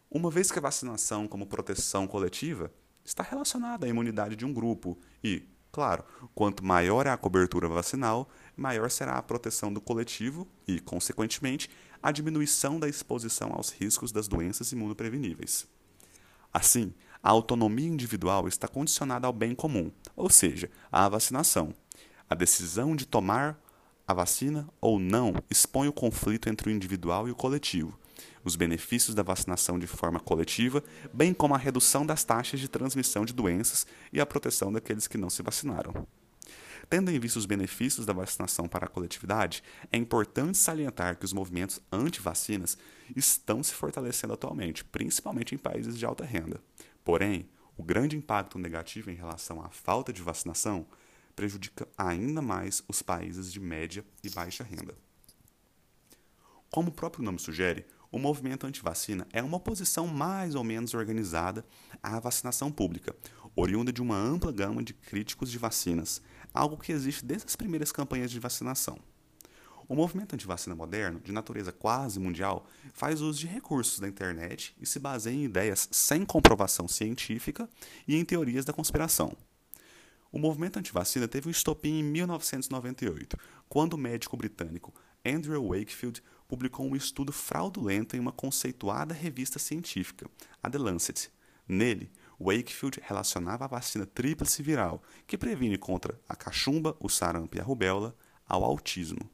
Uma 0.10 0.30
vez 0.30 0.52
que 0.52 0.60
a 0.60 0.62
vacinação 0.62 1.28
como 1.28 1.48
proteção 1.48 2.08
coletiva 2.08 2.72
está 3.06 3.24
relacionada 3.24 3.86
à 3.86 3.90
imunidade 3.90 4.36
de 4.36 4.46
um 4.46 4.52
grupo 4.52 4.98
e, 5.24 5.48
Claro, 5.76 6.06
quanto 6.34 6.64
maior 6.64 7.06
é 7.06 7.10
a 7.10 7.18
cobertura 7.18 7.68
vacinal, 7.68 8.30
maior 8.56 8.90
será 8.90 9.18
a 9.18 9.22
proteção 9.22 9.74
do 9.74 9.82
coletivo 9.82 10.48
e, 10.66 10.80
consequentemente, 10.80 11.70
a 12.02 12.14
diminuição 12.14 12.80
da 12.80 12.88
exposição 12.88 13.52
aos 13.52 13.72
riscos 13.72 14.10
das 14.10 14.26
doenças 14.26 14.72
imunopreveníveis. 14.72 15.68
Assim, 16.54 16.94
a 17.22 17.30
autonomia 17.30 17.90
individual 17.90 18.48
está 18.48 18.70
condicionada 18.70 19.28
ao 19.28 19.34
bem 19.34 19.54
comum, 19.54 19.92
ou 20.16 20.30
seja, 20.30 20.72
à 20.90 21.10
vacinação. 21.10 21.74
A 22.30 22.36
decisão 22.36 22.96
de 22.96 23.06
tomar 23.06 23.60
a 24.08 24.14
vacina 24.14 24.70
ou 24.80 24.98
não 24.98 25.34
expõe 25.50 25.90
o 25.90 25.94
conflito 25.94 26.48
entre 26.48 26.70
o 26.70 26.72
individual 26.72 27.28
e 27.28 27.32
o 27.32 27.36
coletivo, 27.36 28.00
os 28.44 28.56
benefícios 28.56 29.16
da 29.16 29.24
vacinação 29.24 29.80
de 29.80 29.88
forma 29.88 30.20
coletiva, 30.20 30.84
bem 31.14 31.34
como 31.34 31.56
a 31.56 31.58
redução 31.58 32.06
das 32.06 32.24
taxas 32.24 32.60
de 32.60 32.68
transmissão 32.68 33.26
de 33.26 33.34
doenças 33.34 33.86
e 34.12 34.20
a 34.20 34.26
proteção 34.26 34.72
daqueles 34.72 35.08
que 35.08 35.18
não 35.18 35.30
se 35.30 35.42
vacinaram. 35.42 36.08
Tendo 36.90 37.10
em 37.10 37.20
vista 37.20 37.40
os 37.40 37.46
benefícios 37.46 38.06
da 38.06 38.14
vacinação 38.14 38.68
para 38.68 38.86
a 38.86 38.90
coletividade, 38.90 39.64
é 39.92 39.98
importante 39.98 40.58
salientar 40.58 41.18
que 41.18 41.26
os 41.26 41.34
movimentos 41.34 41.82
anti-vacinas 41.92 42.78
estão 43.16 43.64
se 43.64 43.74
fortalecendo 43.74 44.34
atualmente, 44.34 44.84
principalmente 44.84 45.56
em 45.56 45.58
países 45.58 45.98
de 45.98 46.06
alta 46.06 46.24
renda. 46.24 46.62
Porém, 47.04 47.50
o 47.78 47.84
grande 47.84 48.16
impacto 48.16 48.60
negativo 48.60 49.10
em 49.10 49.16
relação 49.16 49.62
à 49.62 49.70
falta 49.70 50.14
de 50.14 50.22
vacinação 50.22 50.86
prejudica 51.36 51.88
ainda 51.98 52.42
mais 52.42 52.84
os 52.88 53.02
países 53.02 53.52
de 53.52 53.60
média 53.60 54.06
e 54.24 54.30
baixa 54.30 54.64
renda. 54.64 54.96
Como 56.72 56.90
o 56.90 56.94
próprio 56.94 57.24
nome 57.24 57.40
sugere, 57.40 57.86
o 58.16 58.18
movimento 58.18 58.66
anti-vacina 58.66 59.28
é 59.34 59.44
uma 59.44 59.58
oposição 59.58 60.08
mais 60.08 60.56
ou 60.56 60.64
menos 60.64 60.94
organizada 60.94 61.66
à 62.02 62.18
vacinação 62.18 62.72
pública, 62.72 63.14
oriunda 63.54 63.92
de 63.92 64.02
uma 64.02 64.16
ampla 64.16 64.54
gama 64.54 64.82
de 64.82 64.94
críticos 64.94 65.52
de 65.52 65.58
vacinas, 65.58 66.22
algo 66.54 66.78
que 66.78 66.94
existe 66.94 67.26
desde 67.26 67.46
as 67.46 67.58
primeiras 67.58 67.92
campanhas 67.92 68.32
de 68.32 68.40
vacinação. 68.40 68.98
O 69.86 69.94
movimento 69.94 70.34
anti-vacina 70.34 70.74
moderno, 70.74 71.20
de 71.20 71.34
natureza 71.34 71.74
quase 71.74 72.18
mundial, 72.18 72.66
faz 72.94 73.20
uso 73.20 73.38
de 73.38 73.48
recursos 73.48 74.00
da 74.00 74.08
internet 74.08 74.74
e 74.80 74.86
se 74.86 74.98
baseia 74.98 75.36
em 75.36 75.44
ideias 75.44 75.90
sem 75.92 76.24
comprovação 76.24 76.88
científica 76.88 77.70
e 78.08 78.16
em 78.16 78.24
teorias 78.24 78.64
da 78.64 78.72
conspiração. 78.72 79.36
O 80.32 80.40
movimento 80.40 80.80
anti-vacina 80.80 81.28
teve 81.28 81.50
um 81.50 81.52
estopim 81.52 82.00
em 82.00 82.04
1998, 82.04 83.38
quando 83.68 83.96
o 83.96 83.98
médico 83.98 84.38
britânico 84.38 84.94
Andrew 85.26 85.68
Wakefield 85.68 86.24
publicou 86.48 86.86
um 86.86 86.96
estudo 86.96 87.32
fraudulento 87.32 88.16
em 88.16 88.20
uma 88.20 88.32
conceituada 88.32 89.14
revista 89.14 89.60
científica, 89.60 90.30
a 90.62 90.70
The 90.70 90.78
Lancet. 90.78 91.32
Nele, 91.68 92.12
Wakefield 92.40 93.02
relacionava 93.04 93.66
a 93.66 93.68
vacina 93.68 94.06
tríplice 94.06 94.62
viral, 94.62 95.02
que 95.26 95.38
previne 95.38 95.78
contra 95.78 96.20
a 96.28 96.36
cachumba, 96.36 96.96
o 97.00 97.10
sarampo 97.10 97.58
e 97.58 97.60
a 97.60 97.64
rubéola, 97.64 98.16
ao 98.48 98.64
autismo. 98.64 99.30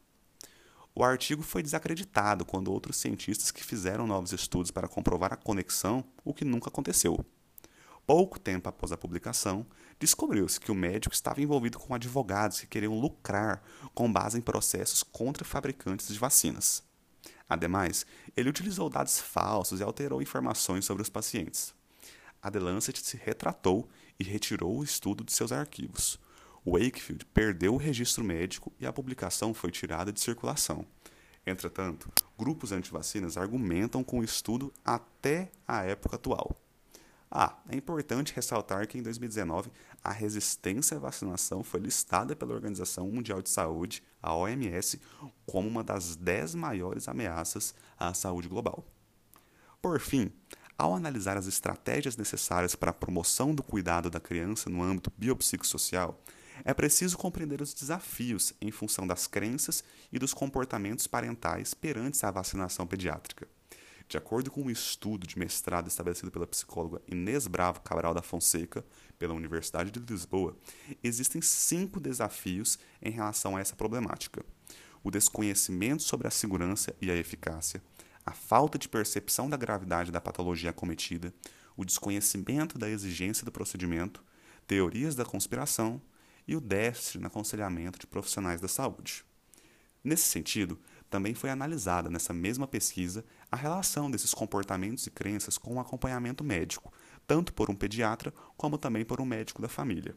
O 0.93 1.03
artigo 1.03 1.41
foi 1.41 1.63
desacreditado 1.63 2.45
quando 2.45 2.71
outros 2.71 2.97
cientistas 2.97 3.49
que 3.49 3.63
fizeram 3.63 4.05
novos 4.05 4.33
estudos 4.33 4.71
para 4.71 4.87
comprovar 4.87 5.33
a 5.33 5.37
conexão, 5.37 6.03
o 6.23 6.33
que 6.33 6.43
nunca 6.43 6.69
aconteceu. 6.69 7.25
Pouco 8.05 8.39
tempo 8.39 8.67
após 8.67 8.91
a 8.91 8.97
publicação, 8.97 9.65
descobriu-se 9.99 10.59
que 10.59 10.71
o 10.71 10.75
médico 10.75 11.13
estava 11.13 11.41
envolvido 11.41 11.79
com 11.79 11.93
advogados 11.93 12.59
que 12.59 12.67
queriam 12.67 12.99
lucrar 12.99 13.63
com 13.93 14.11
base 14.11 14.37
em 14.37 14.41
processos 14.41 15.01
contra 15.01 15.45
fabricantes 15.45 16.09
de 16.09 16.19
vacinas. 16.19 16.83
Ademais, 17.51 18.05
ele 18.37 18.47
utilizou 18.47 18.89
dados 18.89 19.19
falsos 19.19 19.81
e 19.81 19.83
alterou 19.83 20.21
informações 20.21 20.85
sobre 20.85 21.03
os 21.03 21.09
pacientes. 21.09 21.75
A 22.41 22.49
The 22.49 22.59
Lancet 22.59 22.97
se 23.05 23.17
retratou 23.17 23.89
e 24.17 24.23
retirou 24.23 24.77
o 24.77 24.85
estudo 24.85 25.21
de 25.21 25.33
seus 25.33 25.51
arquivos. 25.51 26.17
Wakefield 26.65 27.25
perdeu 27.25 27.73
o 27.73 27.77
registro 27.77 28.23
médico 28.23 28.71
e 28.79 28.85
a 28.85 28.93
publicação 28.93 29.53
foi 29.53 29.69
tirada 29.69 30.13
de 30.13 30.21
circulação. 30.21 30.85
Entretanto, 31.45 32.09
grupos 32.39 32.71
antivacinas 32.71 33.35
argumentam 33.35 34.01
com 34.01 34.19
o 34.19 34.23
estudo 34.23 34.71
até 34.85 35.51
a 35.67 35.83
época 35.83 36.15
atual. 36.15 36.55
Ah, 37.33 37.57
é 37.69 37.77
importante 37.77 38.33
ressaltar 38.35 38.85
que 38.87 38.97
em 38.97 39.01
2019 39.01 39.71
a 40.03 40.11
resistência 40.11 40.97
à 40.97 40.99
vacinação 40.99 41.63
foi 41.63 41.79
listada 41.79 42.35
pela 42.35 42.53
Organização 42.53 43.09
Mundial 43.09 43.41
de 43.41 43.49
Saúde, 43.49 44.03
a 44.21 44.35
OMS, 44.35 44.99
como 45.45 45.69
uma 45.69 45.81
das 45.81 46.17
dez 46.17 46.53
maiores 46.53 47.07
ameaças 47.07 47.73
à 47.97 48.13
saúde 48.13 48.49
global. 48.49 48.85
Por 49.81 49.97
fim, 50.01 50.29
ao 50.77 50.93
analisar 50.93 51.37
as 51.37 51.47
estratégias 51.47 52.17
necessárias 52.17 52.75
para 52.75 52.91
a 52.91 52.93
promoção 52.93 53.55
do 53.55 53.63
cuidado 53.63 54.09
da 54.09 54.19
criança 54.19 54.69
no 54.69 54.83
âmbito 54.83 55.09
biopsicossocial, 55.17 56.21
é 56.65 56.73
preciso 56.73 57.17
compreender 57.17 57.61
os 57.61 57.73
desafios 57.73 58.53
em 58.59 58.71
função 58.71 59.07
das 59.07 59.25
crenças 59.25 59.85
e 60.11 60.19
dos 60.19 60.33
comportamentos 60.33 61.07
parentais 61.07 61.73
perante 61.73 62.23
a 62.25 62.31
vacinação 62.31 62.85
pediátrica. 62.85 63.47
De 64.11 64.17
acordo 64.17 64.51
com 64.51 64.63
um 64.63 64.69
estudo 64.69 65.25
de 65.25 65.39
mestrado 65.39 65.87
estabelecido 65.87 66.29
pela 66.29 66.45
psicóloga 66.45 67.01
Inês 67.07 67.47
Bravo 67.47 67.79
Cabral 67.79 68.13
da 68.13 68.21
Fonseca, 68.21 68.83
pela 69.17 69.33
Universidade 69.33 69.89
de 69.89 70.01
Lisboa, 70.01 70.57
existem 71.01 71.41
cinco 71.41 71.97
desafios 71.97 72.77
em 73.01 73.09
relação 73.09 73.55
a 73.55 73.61
essa 73.61 73.73
problemática: 73.73 74.43
o 75.01 75.09
desconhecimento 75.09 76.03
sobre 76.03 76.27
a 76.27 76.29
segurança 76.29 76.93
e 77.01 77.09
a 77.09 77.15
eficácia, 77.15 77.81
a 78.25 78.33
falta 78.33 78.77
de 78.77 78.89
percepção 78.89 79.49
da 79.49 79.55
gravidade 79.55 80.11
da 80.11 80.19
patologia 80.19 80.71
acometida, 80.71 81.33
o 81.77 81.85
desconhecimento 81.85 82.77
da 82.77 82.89
exigência 82.89 83.45
do 83.45 83.51
procedimento, 83.51 84.21
teorias 84.67 85.15
da 85.15 85.23
conspiração 85.23 86.01
e 86.45 86.53
o 86.53 86.59
déficit 86.59 87.17
no 87.17 87.27
aconselhamento 87.27 87.97
de 87.97 88.07
profissionais 88.07 88.59
da 88.59 88.67
saúde. 88.67 89.23
Nesse 90.03 90.23
sentido, 90.23 90.77
também 91.11 91.35
foi 91.35 91.49
analisada 91.49 92.09
nessa 92.09 92.33
mesma 92.33 92.65
pesquisa 92.65 93.25
a 93.51 93.57
relação 93.57 94.09
desses 94.09 94.33
comportamentos 94.33 95.05
e 95.05 95.11
crenças 95.11 95.57
com 95.57 95.75
o 95.75 95.79
acompanhamento 95.79 96.41
médico, 96.41 96.91
tanto 97.27 97.53
por 97.53 97.69
um 97.69 97.75
pediatra 97.75 98.33
como 98.55 98.77
também 98.77 99.03
por 99.03 99.19
um 99.19 99.25
médico 99.25 99.61
da 99.61 99.67
família. 99.67 100.15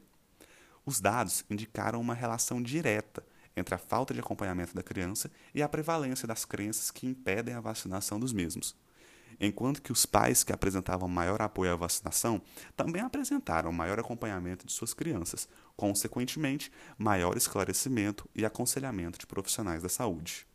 Os 0.86 1.00
dados 1.00 1.44
indicaram 1.50 2.00
uma 2.00 2.14
relação 2.14 2.62
direta 2.62 3.26
entre 3.56 3.74
a 3.74 3.78
falta 3.78 4.14
de 4.14 4.20
acompanhamento 4.20 4.72
da 4.72 4.84
criança 4.84 5.30
e 5.52 5.62
a 5.62 5.68
prevalência 5.68 6.28
das 6.28 6.44
crenças 6.44 6.92
que 6.92 7.08
impedem 7.08 7.54
a 7.54 7.60
vacinação 7.60 8.20
dos 8.20 8.32
mesmos. 8.32 8.76
Enquanto 9.40 9.82
que 9.82 9.90
os 9.90 10.06
pais 10.06 10.44
que 10.44 10.52
apresentavam 10.52 11.08
maior 11.08 11.42
apoio 11.42 11.72
à 11.72 11.76
vacinação 11.76 12.40
também 12.76 13.02
apresentaram 13.02 13.72
maior 13.72 13.98
acompanhamento 13.98 14.64
de 14.64 14.72
suas 14.72 14.94
crianças, 14.94 15.48
consequentemente, 15.76 16.70
maior 16.96 17.36
esclarecimento 17.36 18.30
e 18.32 18.46
aconselhamento 18.46 19.18
de 19.18 19.26
profissionais 19.26 19.82
da 19.82 19.88
saúde. 19.88 20.46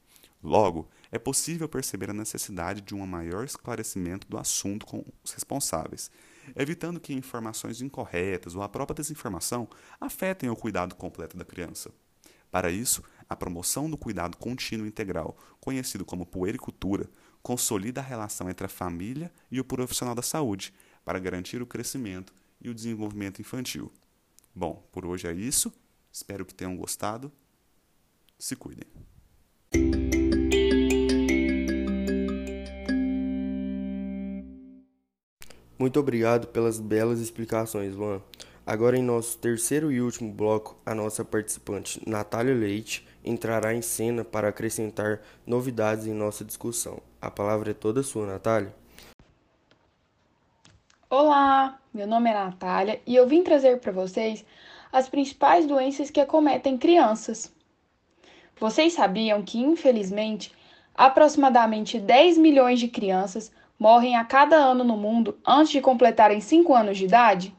Logo, 0.41 0.89
é 1.11 1.19
possível 1.19 1.67
perceber 1.67 2.09
a 2.09 2.13
necessidade 2.13 2.81
de 2.81 2.95
um 2.95 3.05
maior 3.05 3.43
esclarecimento 3.43 4.27
do 4.27 4.37
assunto 4.37 4.85
com 4.85 5.03
os 5.23 5.33
responsáveis, 5.33 6.09
evitando 6.55 6.99
que 6.99 7.13
informações 7.13 7.81
incorretas 7.81 8.55
ou 8.55 8.61
a 8.61 8.69
própria 8.69 8.95
desinformação 8.95 9.67
afetem 9.99 10.49
o 10.49 10.55
cuidado 10.55 10.95
completo 10.95 11.35
da 11.35 11.43
criança. 11.43 11.91
Para 12.49 12.71
isso, 12.71 13.03
a 13.27 13.35
promoção 13.35 13.89
do 13.89 13.97
cuidado 13.97 14.37
contínuo 14.37 14.87
integral, 14.87 15.37
conhecido 15.59 16.05
como 16.05 16.25
puericultura, 16.25 17.07
consolida 17.43 18.01
a 18.01 18.03
relação 18.03 18.49
entre 18.49 18.65
a 18.65 18.69
família 18.69 19.31
e 19.51 19.59
o 19.59 19.65
profissional 19.65 20.15
da 20.15 20.21
saúde 20.21 20.73
para 21.05 21.19
garantir 21.19 21.61
o 21.61 21.67
crescimento 21.67 22.33
e 22.61 22.69
o 22.69 22.73
desenvolvimento 22.73 23.39
infantil. 23.39 23.91
Bom, 24.55 24.87
por 24.91 25.05
hoje 25.05 25.27
é 25.27 25.33
isso. 25.33 25.71
Espero 26.11 26.45
que 26.45 26.53
tenham 26.53 26.75
gostado. 26.75 27.31
Se 28.37 28.55
cuidem. 28.55 28.87
Muito 35.79 35.97
obrigado 35.97 36.47
pelas 36.47 36.77
belas 36.77 37.21
explicações, 37.21 37.95
Luan. 37.95 38.21
Agora, 38.67 38.97
em 38.97 39.01
nosso 39.01 39.37
terceiro 39.37 39.89
e 39.89 40.01
último 40.01 40.29
bloco, 40.29 40.77
a 40.85 40.93
nossa 40.93 41.23
participante 41.23 42.01
Natália 42.05 42.53
Leite 42.53 43.07
entrará 43.23 43.73
em 43.73 43.81
cena 43.81 44.25
para 44.25 44.49
acrescentar 44.49 45.21
novidades 45.47 46.05
em 46.05 46.13
nossa 46.13 46.43
discussão. 46.43 47.01
A 47.21 47.31
palavra 47.31 47.71
é 47.71 47.73
toda 47.73 48.03
sua, 48.03 48.27
Natália. 48.27 48.75
Olá, 51.09 51.79
meu 51.93 52.05
nome 52.05 52.29
é 52.29 52.33
Natália 52.33 53.01
e 53.07 53.15
eu 53.15 53.25
vim 53.25 53.41
trazer 53.41 53.79
para 53.79 53.93
vocês 53.93 54.43
as 54.91 55.07
principais 55.07 55.65
doenças 55.65 56.11
que 56.11 56.19
acometem 56.19 56.77
crianças. 56.77 57.53
Vocês 58.59 58.91
sabiam 58.91 59.41
que, 59.41 59.59
infelizmente, 59.59 60.53
aproximadamente 60.93 61.97
10 61.97 62.37
milhões 62.37 62.81
de 62.81 62.89
crianças 62.89 63.49
morrem 63.79 64.17
a 64.17 64.25
cada 64.25 64.57
ano 64.57 64.83
no 64.83 64.97
mundo 64.97 65.39
antes 65.47 65.71
de 65.71 65.79
completarem 65.79 66.41
5 66.41 66.75
anos 66.75 66.97
de 66.97 67.05
idade? 67.05 67.55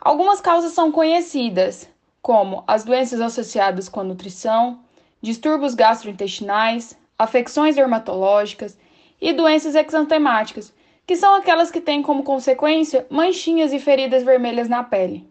Algumas 0.00 0.40
causas 0.40 0.72
são 0.72 0.90
conhecidas, 0.90 1.88
como 2.22 2.64
as 2.66 2.82
doenças 2.82 3.20
associadas 3.20 3.88
com 3.88 4.00
a 4.00 4.04
nutrição, 4.04 4.80
distúrbios 5.20 5.74
gastrointestinais, 5.74 6.98
afecções 7.18 7.76
dermatológicas 7.76 8.76
e 9.20 9.32
doenças 9.32 9.74
exantemáticas, 9.74 10.72
que 11.06 11.14
são 11.14 11.34
aquelas 11.34 11.70
que 11.70 11.80
têm 11.80 12.02
como 12.02 12.22
consequência 12.22 13.06
manchinhas 13.10 13.72
e 13.72 13.78
feridas 13.78 14.22
vermelhas 14.22 14.68
na 14.68 14.82
pele. 14.82 15.30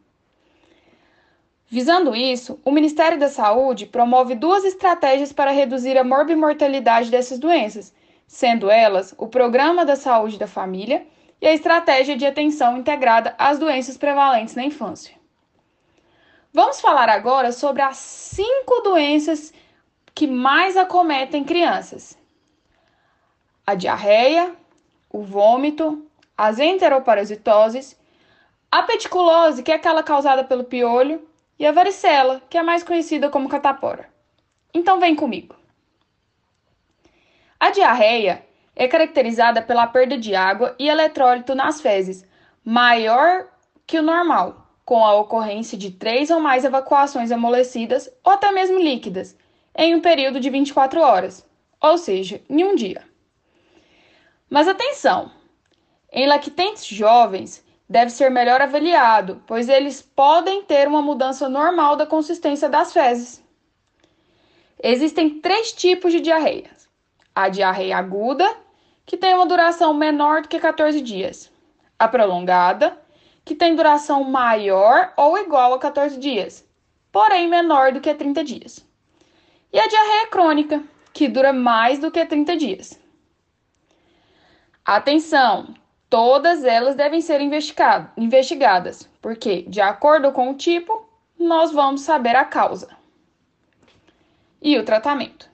Visando 1.68 2.14
isso, 2.14 2.60
o 2.66 2.72
Ministério 2.72 3.18
da 3.18 3.30
Saúde 3.30 3.86
promove 3.86 4.36
duas 4.36 4.66
estratégias 4.66 5.32
para 5.32 5.52
reduzir 5.52 5.98
a 5.98 6.04
morbimortalidade 6.04 7.10
dessas 7.10 7.40
doenças, 7.40 7.94
sendo 8.32 8.72
elas 8.72 9.14
o 9.18 9.28
Programa 9.28 9.84
da 9.84 9.98
Saúde 9.98 10.40
da 10.40 10.48
Família 10.48 11.06
e 11.42 11.46
a 11.46 11.54
Estratégia 11.54 12.16
de 12.16 12.26
Atenção 12.26 12.78
Integrada 12.78 13.36
às 13.38 13.60
Doenças 13.60 13.98
Prevalentes 13.98 14.56
na 14.56 14.64
Infância. 14.64 15.14
Vamos 16.54 16.80
falar 16.80 17.10
agora 17.10 17.52
sobre 17.52 17.82
as 17.82 17.98
cinco 17.98 18.80
doenças 18.84 19.54
que 20.16 20.28
mais 20.28 20.78
acometem 20.78 21.44
crianças: 21.44 22.18
a 23.68 23.76
diarreia, 23.76 24.56
o 25.10 25.22
vômito, 25.24 26.02
as 26.38 26.58
enteroparasitoses, 26.58 28.00
a 28.72 28.82
peticulose, 28.84 29.62
que 29.62 29.74
é 29.74 29.76
aquela 29.76 30.04
causada 30.04 30.46
pelo 30.46 30.64
piolho, 30.64 31.28
e 31.60 31.66
a 31.66 31.74
varicela, 31.74 32.42
que 32.50 32.58
é 32.58 32.64
mais 32.64 32.82
conhecida 32.82 33.30
como 33.30 33.50
catapora. 33.50 34.10
Então 34.74 35.02
vem 35.02 35.18
comigo. 35.18 35.61
A 37.62 37.70
diarreia 37.70 38.44
é 38.76 38.88
caracterizada 38.88 39.62
pela 39.62 39.86
perda 39.86 40.18
de 40.18 40.34
água 40.34 40.76
e 40.80 40.90
eletrólito 40.90 41.54
nas 41.54 41.80
fezes, 41.80 42.26
maior 42.66 43.50
que 43.86 44.00
o 44.00 44.02
normal, 44.02 44.66
com 44.84 45.06
a 45.06 45.14
ocorrência 45.14 45.78
de 45.78 45.92
três 45.92 46.32
ou 46.32 46.40
mais 46.40 46.66
evacuações 46.66 47.32
amolecidas 47.32 48.10
ou 48.24 48.34
até 48.34 48.52
mesmo 48.52 48.80
líquidas, 48.80 49.38
em 49.78 49.94
um 49.94 50.02
período 50.02 50.40
de 50.40 50.50
24 50.50 51.02
horas, 51.02 51.48
ou 51.80 52.00
seja, 52.00 52.42
em 52.50 52.64
um 52.64 52.74
dia. 52.74 53.04
Mas 54.50 54.68
atenção! 54.68 55.30
Em 56.12 56.26
lactentes 56.26 56.88
jovens, 56.88 57.64
deve 57.88 58.10
ser 58.10 58.32
melhor 58.32 58.60
avaliado, 58.60 59.44
pois 59.46 59.70
eles 59.70 60.02
podem 60.02 60.64
ter 60.64 60.88
uma 60.88 61.04
mudança 61.04 61.48
normal 61.48 61.96
da 61.96 62.08
consistência 62.08 62.68
das 62.68 62.92
fezes. 62.92 63.40
Existem 64.82 65.40
três 65.42 65.72
tipos 65.72 66.12
de 66.12 66.22
diarreia: 66.22 66.81
a 67.36 67.50
diarreia 67.50 67.98
aguda, 67.98 68.50
que 69.06 69.18
tem 69.18 69.34
uma 69.34 69.46
duração 69.46 69.94
menor 69.94 70.42
do 70.42 70.48
que 70.48 70.60
14 70.60 71.02
dias, 71.02 71.52
a 71.98 72.08
prolongada, 72.08 72.98
que 73.44 73.56
tem 73.56 73.76
duração 73.76 74.24
maior 74.24 75.14
ou 75.18 75.38
igual 75.38 75.74
a 75.74 75.80
14 75.80 76.18
dias, 76.20 76.68
porém 77.12 77.48
menor 77.48 77.92
do 77.92 78.02
que 78.02 78.14
30 78.14 78.44
dias, 78.44 78.86
e 79.74 79.80
a 79.80 79.88
diarreia 79.88 80.28
crônica, 80.28 80.84
que 81.14 81.28
dura 81.28 81.52
mais 81.52 82.00
do 82.00 82.12
que 82.12 82.26
30 82.26 82.56
dias. 82.56 83.00
Atenção! 84.86 85.74
todas 86.12 86.66
elas 86.66 86.94
devem 86.94 87.22
ser 87.22 87.40
investigadas, 87.40 89.10
porque, 89.22 89.62
de 89.62 89.80
acordo 89.80 90.34
com 90.34 90.52
o 90.52 90.56
tipo, 90.56 91.10
nós 91.40 91.72
vamos 91.72 92.02
saber 92.02 92.36
a 92.36 92.44
causa. 92.44 92.90
E 94.62 94.78
o 94.78 94.84
tratamento. 94.84 95.50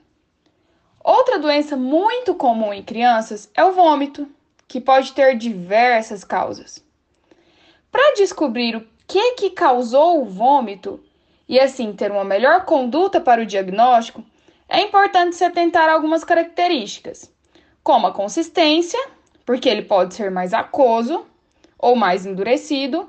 Outra 1.08 1.38
doença 1.38 1.74
muito 1.74 2.34
comum 2.34 2.70
em 2.70 2.82
crianças 2.82 3.50
é 3.54 3.64
o 3.64 3.72
vômito, 3.72 4.28
que 4.68 4.78
pode 4.78 5.14
ter 5.14 5.38
diversas 5.38 6.22
causas. 6.22 6.84
Para 7.90 8.12
descobrir 8.12 8.76
o 8.76 8.86
que, 9.06 9.32
que 9.32 9.48
causou 9.48 10.20
o 10.20 10.26
vômito 10.26 11.02
e 11.48 11.58
assim 11.58 11.94
ter 11.94 12.10
uma 12.10 12.26
melhor 12.26 12.66
conduta 12.66 13.22
para 13.22 13.40
o 13.40 13.46
diagnóstico, 13.46 14.22
é 14.68 14.82
importante 14.82 15.34
se 15.34 15.44
atentar 15.44 15.88
a 15.88 15.94
algumas 15.94 16.24
características, 16.24 17.32
como 17.82 18.06
a 18.06 18.12
consistência 18.12 19.00
porque 19.46 19.66
ele 19.66 19.84
pode 19.84 20.14
ser 20.14 20.30
mais 20.30 20.52
aquoso 20.52 21.24
ou 21.78 21.96
mais 21.96 22.26
endurecido. 22.26 23.08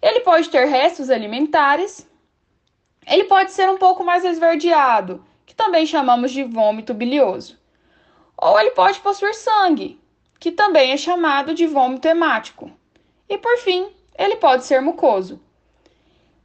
Ele 0.00 0.20
pode 0.20 0.48
ter 0.48 0.66
restos 0.66 1.10
alimentares. 1.10 2.08
Ele 3.04 3.24
pode 3.24 3.50
ser 3.50 3.68
um 3.68 3.78
pouco 3.78 4.04
mais 4.04 4.24
esverdeado, 4.24 5.25
que 5.46 5.54
também 5.54 5.86
chamamos 5.86 6.32
de 6.32 6.42
vômito 6.42 6.92
bilioso. 6.92 7.56
Ou 8.36 8.60
ele 8.60 8.72
pode 8.72 9.00
possuir 9.00 9.34
sangue, 9.34 9.98
que 10.38 10.52
também 10.52 10.90
é 10.92 10.96
chamado 10.96 11.54
de 11.54 11.66
vômito 11.66 12.06
hemático. 12.06 12.70
E 13.28 13.38
por 13.38 13.56
fim, 13.58 13.88
ele 14.18 14.36
pode 14.36 14.64
ser 14.64 14.82
mucoso. 14.82 15.40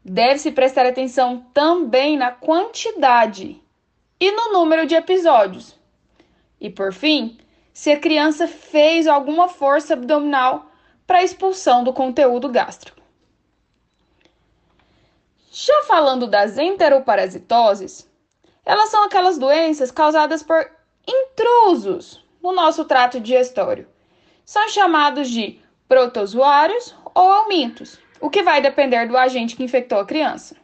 Deve-se 0.05 0.51
prestar 0.51 0.85
atenção 0.85 1.45
também 1.53 2.17
na 2.17 2.31
quantidade 2.31 3.61
e 4.19 4.31
no 4.31 4.53
número 4.53 4.85
de 4.85 4.95
episódios. 4.95 5.75
E 6.59 6.69
por 6.69 6.93
fim, 6.93 7.37
se 7.73 7.91
a 7.91 7.99
criança 7.99 8.47
fez 8.47 9.07
alguma 9.07 9.49
força 9.49 9.93
abdominal 9.93 10.71
para 11.05 11.23
expulsão 11.23 11.83
do 11.83 11.91
conteúdo 11.91 12.47
gástrico. 12.49 13.01
Já 15.51 15.83
falando 15.83 16.27
das 16.27 16.57
enteroparasitoses, 16.57 18.09
elas 18.65 18.89
são 18.89 19.03
aquelas 19.03 19.37
doenças 19.37 19.91
causadas 19.91 20.43
por 20.43 20.69
intrusos 21.07 22.23
no 22.41 22.51
nosso 22.51 22.85
trato 22.85 23.19
digestório. 23.19 23.87
São 24.45 24.67
chamados 24.69 25.29
de 25.29 25.59
protozoários 25.87 26.95
ou 27.13 27.31
aumintos, 27.31 27.99
o 28.19 28.29
que 28.29 28.43
vai 28.43 28.61
depender 28.61 29.07
do 29.07 29.17
agente 29.17 29.55
que 29.55 29.63
infectou 29.63 29.99
a 29.99 30.05
criança. 30.05 30.55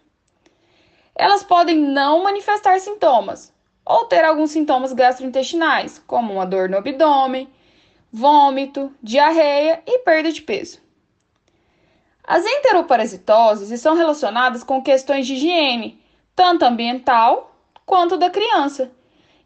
Elas 1.16 1.44
podem 1.44 1.78
não 1.78 2.24
manifestar 2.24 2.80
sintomas, 2.80 3.54
ou 3.84 4.06
ter 4.06 4.24
alguns 4.24 4.52
sintomas 4.52 4.94
gastrointestinais, 4.94 6.02
como 6.06 6.34
uma 6.34 6.46
dor 6.46 6.70
no 6.70 6.78
abdômen, 6.78 7.50
vômito, 8.12 8.94
diarreia 9.02 9.82
e 9.86 10.00
perda 10.00 10.32
de 10.32 10.42
peso. 10.42 10.80
As 12.24 12.46
enteroparasitoses 12.46 13.72
estão 13.72 13.96
relacionadas 13.96 14.64
com 14.64 14.84
questões 14.84 15.26
de 15.26 15.34
higiene, 15.36 16.04
tanto 16.36 16.66
ambiental 16.66 17.47
quanto 17.88 18.18
da 18.18 18.30
criança, 18.30 18.92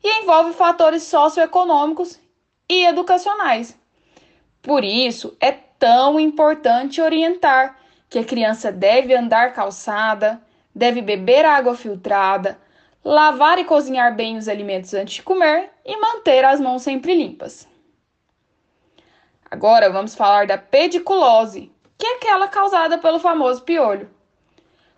e 0.04 0.24
envolve 0.24 0.54
fatores 0.54 1.04
socioeconômicos 1.04 2.20
e 2.68 2.84
educacionais. 2.86 3.80
Por 4.64 4.84
isso, 4.84 5.38
é 5.40 5.52
tão 5.52 6.20
importante 6.20 7.00
orientar 7.00 7.78
que 8.10 8.18
a 8.18 8.24
criança 8.24 8.72
deve 8.72 9.14
andar 9.16 9.54
calçada, 9.54 10.42
deve 10.74 11.04
beber 11.04 11.46
água 11.46 11.76
filtrada, 11.76 12.60
lavar 13.06 13.60
e 13.60 13.64
cozinhar 13.64 14.16
bem 14.16 14.38
os 14.38 14.48
alimentos 14.48 14.94
antes 14.96 15.16
de 15.16 15.24
comer 15.24 15.70
e 15.86 15.96
manter 15.98 16.44
as 16.44 16.60
mãos 16.60 16.82
sempre 16.82 17.14
limpas. 17.14 17.68
Agora 19.50 19.92
vamos 19.92 20.16
falar 20.16 20.48
da 20.48 20.58
pediculose, 20.58 21.72
que 21.96 22.08
é 22.08 22.16
aquela 22.16 22.48
causada 22.48 22.98
pelo 22.98 23.20
famoso 23.20 23.62
piolho. 23.62 24.10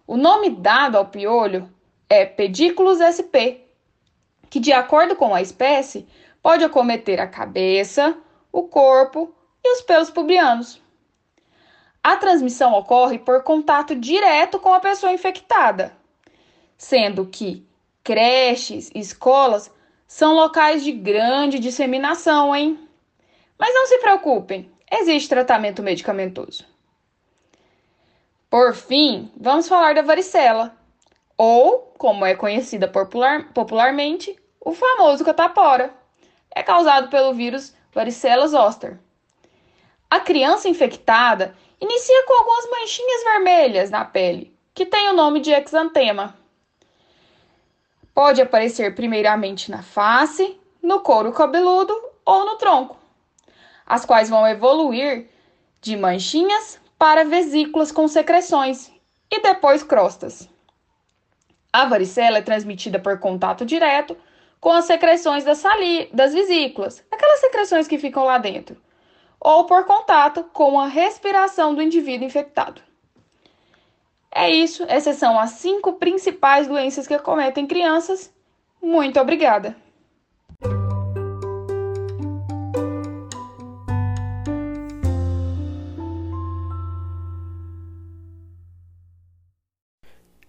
O 0.07 0.15
nome 0.15 0.49
dado 0.49 0.97
ao 0.97 1.07
piolho 1.07 1.72
é 2.13 2.27
Pediculus 2.27 2.99
sp, 3.01 3.65
que 4.47 4.59
de 4.59 4.71
acordo 4.71 5.15
com 5.15 5.33
a 5.33 5.41
espécie 5.41 6.07
pode 6.43 6.63
acometer 6.63 7.19
a 7.19 7.25
cabeça, 7.25 8.15
o 8.51 8.67
corpo 8.67 9.33
e 9.63 9.73
os 9.73 9.81
pelos 9.81 10.11
pubianos. 10.11 10.79
A 12.03 12.15
transmissão 12.15 12.73
ocorre 12.73 13.17
por 13.17 13.41
contato 13.41 13.95
direto 13.95 14.59
com 14.59 14.71
a 14.75 14.79
pessoa 14.79 15.11
infectada, 15.11 15.91
sendo 16.77 17.25
que 17.25 17.67
creches, 18.03 18.91
escolas 18.93 19.71
são 20.05 20.35
locais 20.35 20.83
de 20.83 20.91
grande 20.91 21.57
disseminação, 21.57 22.55
hein? 22.55 22.87
Mas 23.57 23.73
não 23.73 23.87
se 23.87 23.97
preocupem, 23.97 24.71
existe 24.91 25.29
tratamento 25.29 25.81
medicamentoso. 25.81 26.63
Por 28.51 28.75
fim, 28.75 29.31
vamos 29.35 29.67
falar 29.67 29.95
da 29.95 30.03
varicela, 30.03 30.77
ou, 31.37 31.93
como 31.97 32.25
é 32.25 32.35
conhecida 32.35 32.87
popular, 32.87 33.51
popularmente, 33.53 34.35
o 34.59 34.73
famoso 34.73 35.25
catapora. 35.25 35.93
É 36.55 36.61
causado 36.61 37.09
pelo 37.09 37.33
vírus 37.33 37.75
varicela 37.91 38.47
zoster. 38.47 38.99
A 40.09 40.19
criança 40.19 40.69
infectada 40.69 41.55
inicia 41.81 42.23
com 42.25 42.33
algumas 42.33 42.69
manchinhas 42.69 43.23
vermelhas 43.23 43.89
na 43.89 44.05
pele, 44.05 44.55
que 44.73 44.85
tem 44.85 45.09
o 45.09 45.13
nome 45.13 45.39
de 45.39 45.51
exantema. 45.51 46.35
Pode 48.13 48.41
aparecer 48.41 48.93
primeiramente 48.93 49.71
na 49.71 49.81
face, 49.81 50.59
no 50.81 50.99
couro 50.99 51.31
cabeludo 51.31 51.93
ou 52.23 52.45
no 52.45 52.55
tronco, 52.57 52.95
as 53.85 54.05
quais 54.05 54.29
vão 54.29 54.47
evoluir 54.47 55.29
de 55.81 55.97
manchinhas 55.97 56.79
para 56.97 57.25
vesículas 57.25 57.91
com 57.91 58.07
secreções 58.07 58.91
e 59.31 59.41
depois 59.41 59.81
crostas. 59.81 60.47
A 61.73 61.85
varicela 61.85 62.37
é 62.37 62.41
transmitida 62.43 62.99
por 62.99 63.19
contato 63.19 63.65
direto 63.65 64.15
com 64.59 64.71
as 64.71 64.85
secreções 64.85 65.43
das, 65.43 65.57
sali 65.57 66.07
das 66.13 66.31
vesículas, 66.31 67.03
aquelas 67.11 67.39
secreções 67.39 67.87
que 67.87 67.97
ficam 67.97 68.23
lá 68.25 68.37
dentro, 68.37 68.79
ou 69.39 69.65
por 69.65 69.83
contato 69.85 70.43
com 70.53 70.79
a 70.79 70.85
respiração 70.85 71.73
do 71.73 71.81
indivíduo 71.81 72.27
infectado. 72.27 72.79
É 74.31 74.49
isso, 74.49 74.85
essas 74.87 75.17
são 75.17 75.39
as 75.39 75.49
cinco 75.51 75.93
principais 75.93 76.67
doenças 76.67 77.07
que 77.07 77.13
acometem 77.13 77.65
crianças. 77.65 78.31
Muito 78.79 79.19
obrigada! 79.19 79.75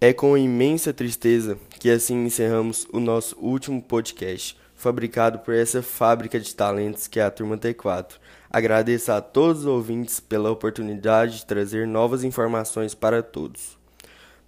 É 0.05 0.13
com 0.13 0.37
imensa 0.37 0.93
tristeza 0.93 1.57
que 1.79 1.89
assim 1.89 2.25
encerramos 2.25 2.87
o 2.93 2.99
nosso 2.99 3.35
último 3.39 3.81
podcast, 3.81 4.55
fabricado 4.75 5.39
por 5.39 5.51
essa 5.51 5.81
fábrica 5.81 6.39
de 6.39 6.53
talentos 6.53 7.07
que 7.07 7.19
é 7.19 7.23
a 7.23 7.31
Turma 7.31 7.57
T4. 7.57 8.19
Agradeço 8.47 9.11
a 9.11 9.19
todos 9.19 9.61
os 9.61 9.65
ouvintes 9.65 10.19
pela 10.19 10.51
oportunidade 10.51 11.37
de 11.37 11.45
trazer 11.47 11.87
novas 11.87 12.23
informações 12.23 12.93
para 12.93 13.23
todos. 13.23 13.79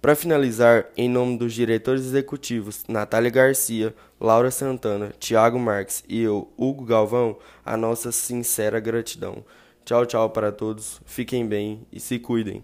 Para 0.00 0.14
finalizar, 0.14 0.86
em 0.96 1.08
nome 1.08 1.36
dos 1.36 1.52
diretores 1.52 2.02
executivos 2.02 2.84
Natália 2.86 3.28
Garcia, 3.28 3.92
Laura 4.20 4.52
Santana, 4.52 5.12
Tiago 5.18 5.58
Marques 5.58 6.04
e 6.08 6.22
eu, 6.22 6.52
Hugo 6.56 6.84
Galvão, 6.84 7.36
a 7.66 7.76
nossa 7.76 8.12
sincera 8.12 8.78
gratidão. 8.78 9.44
Tchau, 9.84 10.06
tchau 10.06 10.30
para 10.30 10.52
todos, 10.52 11.00
fiquem 11.04 11.44
bem 11.44 11.84
e 11.90 11.98
se 11.98 12.16
cuidem. 12.20 12.62